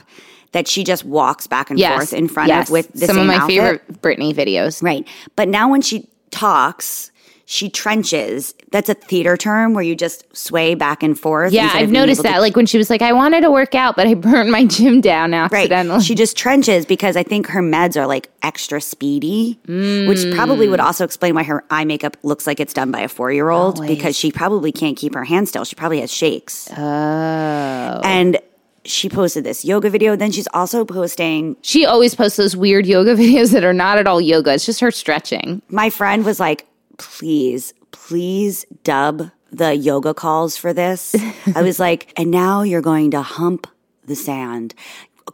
[0.52, 1.94] that she just walks back and Yes.
[1.94, 2.68] forth in front yes.
[2.68, 3.48] of with the some of my outfit.
[3.82, 4.82] favorite Britney videos.
[4.82, 5.06] Right.
[5.36, 7.10] But now when she talks,
[7.48, 8.54] she trenches.
[8.72, 11.52] That's a theater term where you just sway back and forth.
[11.52, 12.40] Yeah, I've noticed able to- that.
[12.40, 15.00] Like when she was like, I wanted to work out, but I burned my gym
[15.00, 15.44] down Right.
[15.54, 16.00] accidentally.
[16.02, 20.70] She just trenches because I think her meds are like extra speedy, which probably Mm.
[20.70, 23.50] would also explain why her eye makeup looks like it's done by a four year
[23.50, 25.64] old because she probably can't keep her hand still.
[25.64, 26.68] She probably has shakes.
[26.76, 28.00] oh.
[28.04, 28.38] And
[28.84, 30.14] she posted this yoga video.
[30.16, 31.56] Then she's also posting.
[31.62, 34.54] She always posts those weird yoga videos that are not at all yoga.
[34.54, 35.62] It's just her stretching.
[35.68, 36.66] My friend was like,
[36.98, 41.14] please, please dub the yoga calls for this.
[41.54, 43.66] I was like, and now you're going to hump
[44.04, 44.74] the sand.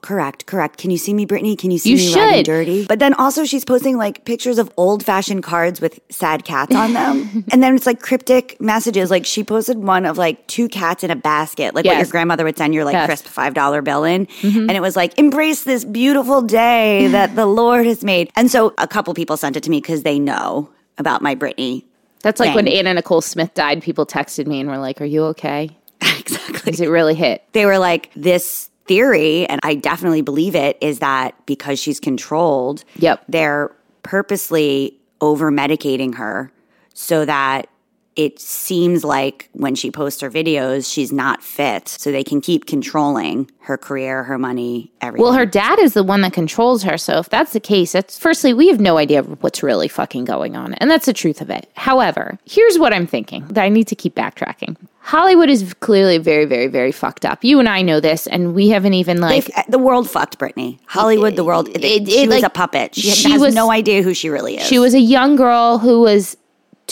[0.01, 0.79] Correct, correct.
[0.79, 1.55] Can you see me, Brittany?
[1.55, 2.47] Can you see You me riding should.
[2.47, 2.87] dirty?
[2.87, 6.95] But then also she's posting like pictures of old fashioned cards with sad cats on
[6.95, 7.45] them.
[7.53, 9.11] and then it's like cryptic messages.
[9.11, 12.43] Like she posted one of like two cats in a basket, like what your grandmother
[12.45, 13.07] would send your like Yes.
[13.07, 14.27] crisp five dollar bill in.
[14.27, 14.61] Mm-hmm.
[14.61, 18.31] And it was like, embrace this beautiful day that the Lord has made.
[18.35, 21.84] And so a couple people sent it to me because they know about my Brittany.
[22.22, 25.24] That's like when Anna Nicole Smith died, people texted me and were like, Are you
[25.24, 25.70] okay?
[26.01, 26.53] exactly.
[26.55, 27.43] Because it really hit.
[27.53, 32.84] they were like, this theory, and I definitely believe it, is that because she's controlled,
[32.97, 33.24] Yep.
[33.28, 36.53] they're purposely over medicating her
[36.95, 37.68] so that
[38.15, 41.89] it seems like when she posts her videos, she's not fit.
[41.89, 45.23] So they can keep controlling her career, her money, everything.
[45.25, 46.99] Well, her dad is the one that controls her.
[46.99, 50.57] So if that's the case, that's firstly, we have no idea what's really fucking going
[50.57, 50.75] on.
[50.75, 51.71] And that's the truth of it.
[51.75, 54.77] However, here's what I'm thinking that I need to keep backtracking.
[55.05, 57.43] Hollywood is clearly very, very, very fucked up.
[57.43, 59.47] You and I know this, and we haven't even like.
[59.47, 60.79] They've- the world fucked Britney.
[60.87, 61.69] Hollywood, the world.
[61.71, 62.95] It, it- she was like, a puppet.
[62.95, 64.67] She, she has was- no idea who she really is.
[64.67, 66.37] She was a young girl who was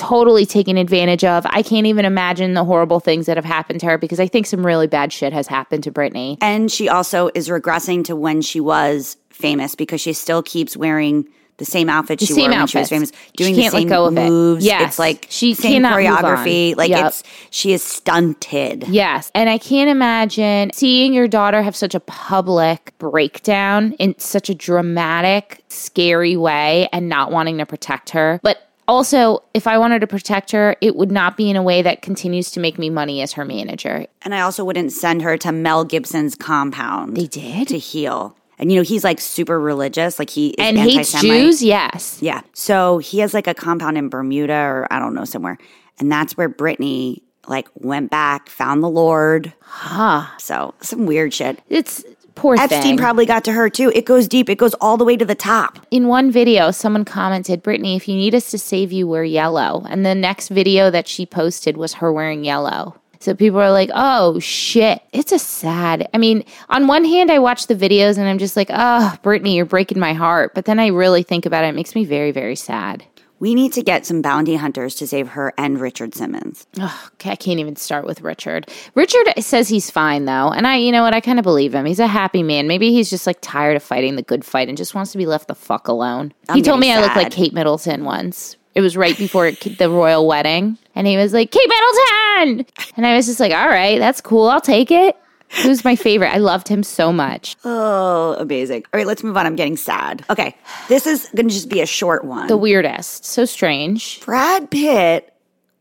[0.01, 1.44] totally taken advantage of.
[1.51, 4.46] I can't even imagine the horrible things that have happened to her because I think
[4.46, 6.36] some really bad shit has happened to Britney.
[6.40, 11.26] and she also is regressing to when she was famous because she still keeps wearing
[11.59, 13.11] the same outfit she same wore when she was outfits.
[13.11, 14.28] famous, She doing can't the same of it.
[14.30, 14.64] moves.
[14.64, 14.82] Yes.
[14.88, 16.24] it's like She same cannot move on.
[16.24, 16.74] choreography.
[16.74, 17.07] Like Yep.
[17.07, 18.88] it's she is stunted.
[18.88, 19.30] Yes.
[19.34, 24.55] And I can't imagine seeing your daughter have such a public breakdown in such a
[24.55, 28.40] dramatic, scary way and not wanting to protect her.
[28.42, 31.80] But also, if I wanted to protect her, it would not be in a way
[31.80, 34.07] that continues to make me money as her manager.
[34.22, 37.16] And I also wouldn't send her to Mel Gibson's compound.
[37.16, 37.68] They did?
[37.68, 38.36] to heal.
[38.59, 41.18] And you know he's like super religious, like he is And hates.
[41.20, 41.62] Jews?
[41.62, 42.18] Yes.
[42.20, 42.41] Yeah.
[42.53, 45.57] So he has like a compound in Bermuda or I don't know somewhere.
[46.01, 49.53] And that's where Brittany like went back, found the Lord.
[49.66, 50.34] Ah.
[50.38, 51.61] So some weird shit.
[51.68, 52.05] It's
[52.41, 52.97] poor Epstein thing.
[52.97, 53.93] probably got to her too.
[53.95, 54.49] It goes deep.
[54.49, 55.78] It goes all the way to the top.
[55.91, 59.84] in one video, someone commented, Brittany, if you need us to save you, wear yellow.
[59.88, 62.97] And the next video that she posted was her wearing yellow.
[63.20, 66.09] So people are like, oh shit, it's a sad.
[66.14, 69.57] I mean, on one hand, I watch the videos and I'm just like, oh, Brittany,
[69.57, 70.55] you're breaking my heart.
[70.55, 73.05] But then I really think about it, it makes me very, very sad.
[73.41, 76.66] We need to get some bounty hunters to save her and Richard Simmons.
[76.78, 78.70] Ugh, I can't even start with Richard.
[78.95, 81.86] Richard says he's fine though, and I, you know what, I kind of believe him.
[81.86, 82.68] He's a happy man.
[82.68, 85.26] Maybe he's just like tired of fighting the good fight and just wants to be
[85.26, 86.34] left the fuck alone.
[86.53, 87.32] he I'm told me getting I look like.
[87.32, 88.57] Kate Middleton once.
[88.74, 92.66] It was right before the royal wedding, and he was like Kate Middleton,
[92.97, 95.16] and I was just like, all right, that's cool, I'll take it.
[95.53, 96.32] He was my favorite.
[96.32, 97.57] I loved him so much.
[97.64, 98.84] Oh, amazing.
[98.92, 99.46] All right, let's move on.
[99.46, 100.24] I'm getting sad.
[100.30, 100.57] Okay.
[100.88, 102.46] This is going to just be a short one.
[102.46, 104.20] The weirdest, so strange.
[104.24, 105.32] Brad Pitt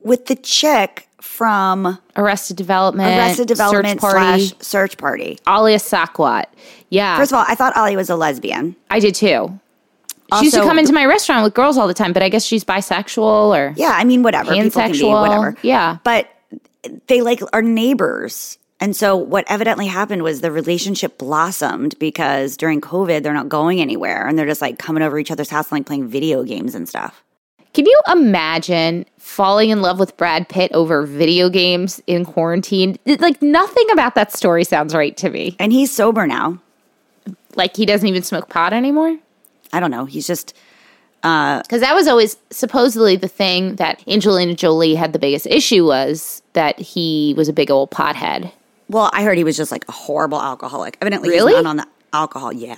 [0.02, 5.40] with the chick from Arrested Development, Arrested Development Search Party, slash Search Party.
[5.48, 6.46] Alia Shawkat.
[6.90, 8.76] Yeah, First of all, I thought Ali was a lesbian.
[8.90, 9.60] I did too.
[10.40, 12.46] She used to come into my restaurant with girls all the time, but I guess
[12.46, 14.54] she's bisexual or Yeah, I mean, whatever.
[14.54, 15.56] People can be whatever.
[15.64, 15.98] yeah.
[16.04, 16.30] But
[17.08, 18.58] they like are neighbors.
[18.82, 23.82] And so what evidently happened was the relationship blossomed because during COVID, they're not going
[23.82, 26.76] anywhere and they're just like coming over each other's house and like playing video games
[26.76, 27.24] and stuff.
[27.74, 32.98] Can you imagine falling in love with Brad Pitt over video games in quarantine?
[33.06, 35.56] Like nothing about that story sounds right to me.
[35.60, 36.60] And he's sober now.
[37.56, 39.18] Like he doesn't even smoke pot anymore?
[39.72, 40.06] I don't know.
[40.06, 40.56] He's just
[41.22, 45.86] uh, Because that was always supposedly the thing that Angelina Jolie had the biggest issue
[45.86, 48.52] was that he was a big old pothead.
[48.90, 50.98] Well, I heard he was just like a horrible alcoholic.
[51.02, 51.54] Evidently, Really?
[51.54, 52.52] he's not on the alcohol.
[52.52, 52.78] Yeah,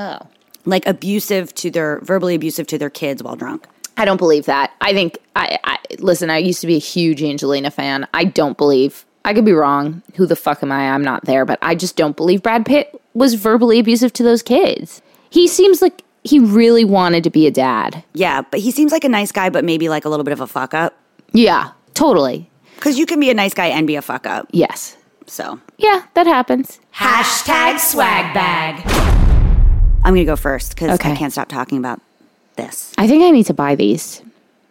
[0.00, 0.18] Oh.
[0.64, 3.66] like abusive to their verbally abusive to their kids while drunk.
[3.96, 4.72] I don't believe that.
[4.80, 6.28] I think I, I listen.
[6.30, 8.08] I used to be a huge Angelina fan.
[8.12, 9.04] I don't believe.
[9.24, 10.02] I could be wrong.
[10.16, 10.90] Who the fuck am I?
[10.90, 14.42] I'm not there, but I just don't believe Brad Pitt was verbally abusive to those
[14.42, 15.00] kids.
[15.30, 18.02] He seems like he really wanted to be a dad.
[18.14, 20.40] Yeah, but he seems like a nice guy, but maybe like a little bit of
[20.40, 20.94] a fuck up.
[21.32, 22.50] Yeah, totally.
[22.74, 24.48] Because you can be a nice guy and be a fuck up.
[24.50, 24.96] Yes.
[25.26, 26.78] So Yeah, that happens.
[26.94, 28.82] Hashtag swag bag.
[30.04, 31.12] I'm going to go first because Okay.
[31.12, 32.00] I can't stop talking about
[32.56, 32.92] this.
[32.98, 34.22] I think I need to buy these.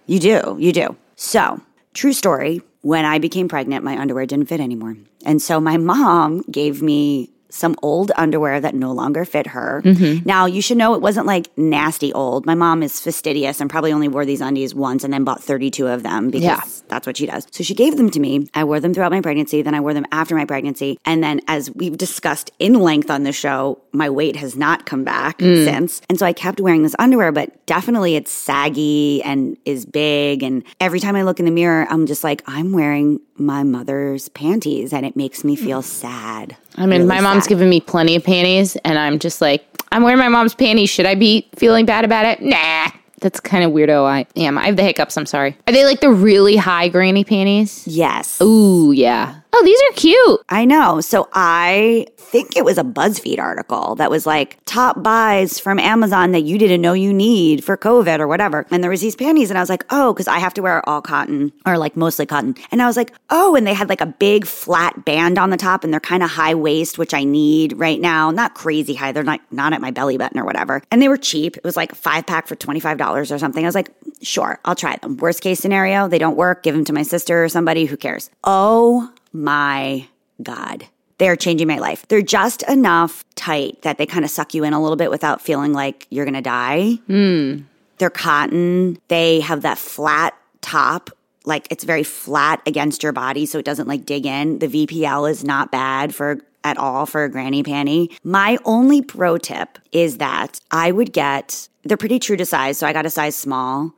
[0.06, 0.58] You do.
[0.60, 0.96] You do.
[1.16, 1.60] So,
[1.94, 2.62] true story.
[2.82, 4.96] When I became pregnant, my underwear didn't fit anymore.
[5.26, 9.82] And so my mom gave me some old underwear that no longer fit her.
[9.86, 10.26] Mm-hmm.
[10.28, 12.46] Now, you should know it wasn't like nasty old.
[12.46, 15.88] My mom is fastidious and probably only wore these undies once and then bought 32
[15.88, 16.62] of them because Yeah.
[16.88, 17.46] that's what she does.
[17.52, 18.48] So she gave them to me.
[18.54, 19.62] I wore them throughout my pregnancy.
[19.62, 20.98] Then I wore them after my pregnancy.
[21.06, 25.04] And then, as we've discussed in length on the show, my weight has not come
[25.04, 25.66] back Mm.
[25.66, 26.02] since.
[26.10, 30.42] And so I kept wearing this underwear, but definitely it's saggy and is big.
[30.44, 34.30] And every time I look in the mirror, I'm just like, I'm wearing my mother's
[34.30, 36.56] panties and it makes me feel sad.
[36.76, 37.50] I mean, Really my mom's sad.
[37.50, 40.90] given me plenty of panties, and I'm just like, I'm wearing my mom's panties.
[40.90, 42.42] Should I be feeling bad about it?
[42.42, 42.88] Nah.
[43.22, 44.04] That's kind of weirdo.
[44.06, 44.58] I am.
[44.58, 45.16] I have the hiccups.
[45.16, 45.56] I'm sorry.
[45.68, 47.88] Are they like the really high granny panties?
[47.88, 48.42] Yes.
[48.42, 49.36] Ooh, yeah.
[49.56, 50.42] Oh, these are cute.
[50.50, 51.00] I know.
[51.00, 56.32] So I think it was a BuzzFeed article that was like top buys from Amazon
[56.32, 58.66] that you didn't know you need for COVID or whatever.
[58.72, 60.88] And there was these panties and I was like, oh, because I have to wear
[60.90, 62.56] all cotton or like mostly cotton.
[62.72, 65.58] And I was like, oh, and they had like a big flat band on the
[65.58, 68.32] top and they're kind of high waist, which I need right now.
[68.32, 69.12] Not crazy high.
[69.12, 70.82] They're not not at my belly button or whatever.
[70.90, 71.58] And they were cheap.
[71.58, 73.64] It was like five pack for $25 or something.
[73.64, 73.92] I was like,
[74.24, 75.18] sure, I'll try them.
[75.18, 76.64] Worst case scenario, they don't work.
[76.64, 77.86] Give them to my sister or somebody.
[77.86, 78.32] Who cares?
[78.44, 80.08] Oh my
[80.42, 80.86] God.
[81.18, 82.08] They're changing my life.
[82.08, 85.42] They're just enough tight that they kind of suck you in a little bit without
[85.42, 86.94] feeling like you're going to die.
[87.08, 87.62] Hmm.
[87.98, 88.98] They're cotton.
[89.08, 91.12] They have that flat top
[91.46, 94.60] like it's very flat against your body so it doesn't like dig in.
[94.60, 98.16] The VPL is not bad for at all for a granny panty.
[98.24, 102.88] My only pro tip is that I would get they're pretty true to size, so
[102.88, 103.94] I got a size small.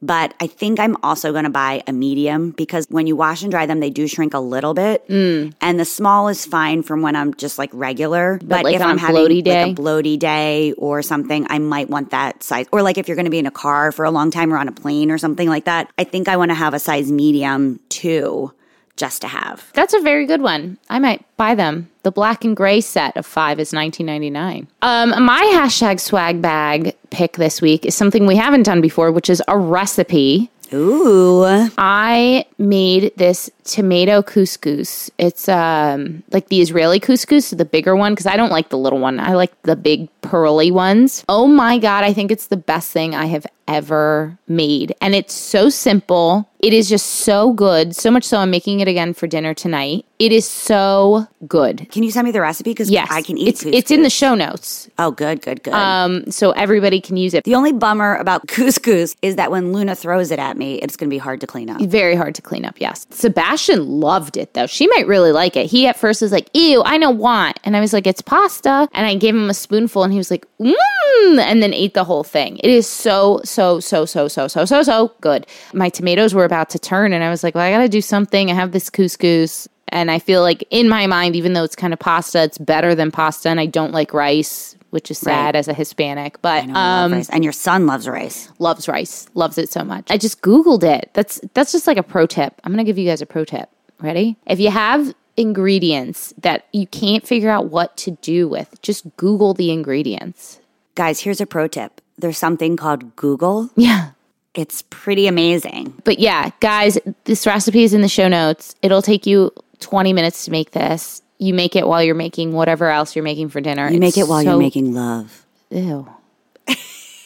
[0.00, 3.50] But I think I'm also going to buy a medium because when you wash and
[3.50, 5.06] dry them, they do shrink a little bit.
[5.08, 5.54] Mm.
[5.60, 8.38] And the small is fine from when I'm just like regular.
[8.42, 9.70] But, like if I'm having like day?
[9.70, 12.66] a bloaty day or something, I might want that size.
[12.70, 14.58] Or like if you're going to be in a car for a long time or
[14.58, 17.10] on a plane or something like that, I think I want to have a size
[17.10, 18.52] medium too,
[18.98, 19.70] just to have.
[19.72, 20.76] That's a very good one.
[20.90, 21.88] I might buy them.
[22.02, 24.68] The black and gray set of five is nineteen ninety nine.
[24.82, 29.30] Um, my hashtag swag bag pick this week is something we haven't done before, which
[29.30, 30.50] is a recipe.
[30.74, 31.46] Ooh.
[31.78, 35.10] I made this tomato couscous.
[35.16, 38.98] It's um like the Israeli couscous, the bigger one, because I don't like the little
[38.98, 39.18] one.
[39.18, 41.24] I like the big pearly ones.
[41.28, 44.94] Oh my god, I think it's the best thing I have ever made.
[45.02, 46.48] And it's so simple.
[46.58, 47.94] It is just so good.
[47.94, 50.06] So much so I'm making it again for dinner tonight.
[50.18, 51.88] It is so good.
[51.92, 52.70] Can you send me the recipe?
[52.70, 53.08] Because Yes.
[53.10, 54.88] I can eat it's it's in the show notes.
[54.98, 55.74] Oh, good, good, good.
[55.74, 57.44] Um so everybody can use it.
[57.44, 61.08] the only bummer about couscous is that when Luna throws it at me, it's going
[61.08, 61.80] to be hard to clean up.
[61.82, 63.06] Very hard to clean up, yes.
[63.10, 64.66] Sebastian loved it though.
[64.66, 65.66] She might really like it.
[65.66, 67.60] He at first was like, ew, I don't want.
[67.64, 68.88] And I was like, it's pasta.
[68.94, 72.04] And I gave him a spoonful and he was like, mmm, and then ate the
[72.04, 72.58] whole thing.
[72.58, 75.46] It is so, so, so, so, so, so, so, so good.
[75.72, 78.00] My tomatoes were about to turn and I was like, well, I got to do
[78.00, 78.50] something.
[78.50, 79.68] I have this couscous.
[79.90, 82.94] And I feel like in my mind, even though it's kind of pasta, it's better
[82.94, 83.48] than pasta.
[83.48, 85.56] And I don't like rice, which is sad Right.
[85.56, 86.42] as a Hispanic.
[86.42, 86.74] But I know,
[87.14, 87.22] um.
[87.30, 88.50] And your son loves rice.
[88.58, 90.10] loves rice, loves it so much.
[90.10, 91.08] I just Googled it.
[91.14, 92.60] That's that's just like a pro tip.
[92.64, 93.70] I'm gonna give you guys a pro tip.
[93.98, 94.36] Ready?
[94.46, 99.54] If you have ingredients that you can't figure out what to do with, just Google
[99.54, 100.60] the ingredients.
[100.94, 102.00] Guys, here's a pro tip.
[102.18, 103.70] There's something called Google.
[103.76, 104.10] Yeah.
[104.54, 105.94] It's pretty amazing.
[106.04, 108.74] But yeah, guys, this recipe is in the show notes.
[108.82, 111.22] It'll take you 20 minutes to make this.
[111.38, 113.88] You make it while you're making whatever else you're making for dinner.
[113.88, 115.44] You make it while so- you're making love.
[115.70, 116.08] Ew.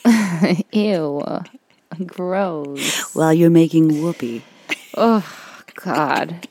[0.73, 1.23] Ew.
[2.07, 3.15] Gross.
[3.15, 4.43] While you're making whoopee.
[4.97, 5.25] Oh,
[5.77, 6.49] God.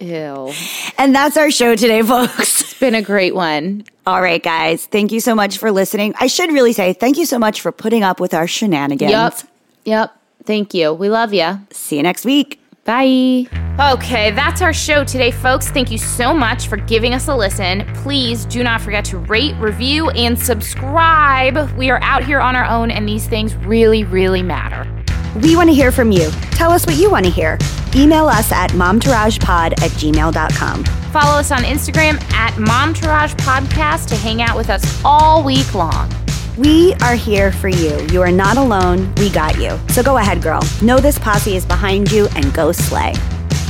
[0.00, 0.52] Ew.
[0.96, 2.60] And that's our show today, folks.
[2.62, 3.84] It's been a great one.
[4.06, 4.86] All right, guys.
[4.86, 6.14] Thank you so much for listening.
[6.18, 9.10] I should really say thank you so much for putting up with our shenanigans.
[9.10, 9.34] Yep.
[9.84, 10.16] Yep.
[10.44, 10.92] Thank you.
[10.94, 11.60] We love you.
[11.70, 12.60] See you next week.
[12.84, 13.46] Bye.
[13.78, 15.68] Okay, that's our show today, folks.
[15.68, 17.84] Thank you so much for giving us a listen.
[17.96, 21.70] Please do not forget to rate, review, and subscribe.
[21.76, 24.90] We are out here on our own, and these things really, really matter.
[25.36, 26.30] We want to hear from you.
[26.52, 27.58] Tell us what you want to hear.
[27.94, 30.84] Email us at momtouragepod at gmail.com.
[30.84, 36.12] Follow us on Instagram at Momtourage Podcast to hang out with us all week long.
[36.58, 37.98] We are here for you.
[38.10, 39.14] You are not alone.
[39.14, 39.78] We got you.
[39.88, 40.60] So go ahead, girl.
[40.82, 43.12] Know this posse is behind you and go slay.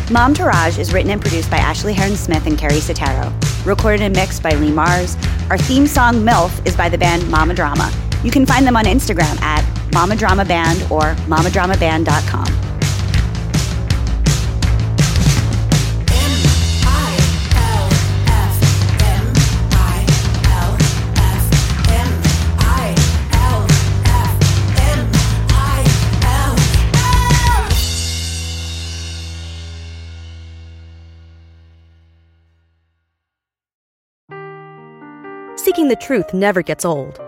[0.09, 3.30] Momtourage is written and produced by Ashley Heron Smith and Carrie Sotero.
[3.66, 5.16] Recorded and mixed by Lee Mars.
[5.50, 7.92] Our theme song MILF is by the band Mama Drama.
[8.24, 9.62] You can find them on Instagram at
[9.93, 12.68] Mama Drama Band or mamadramaband.com.
[35.57, 37.28] Seeking the truth never gets old.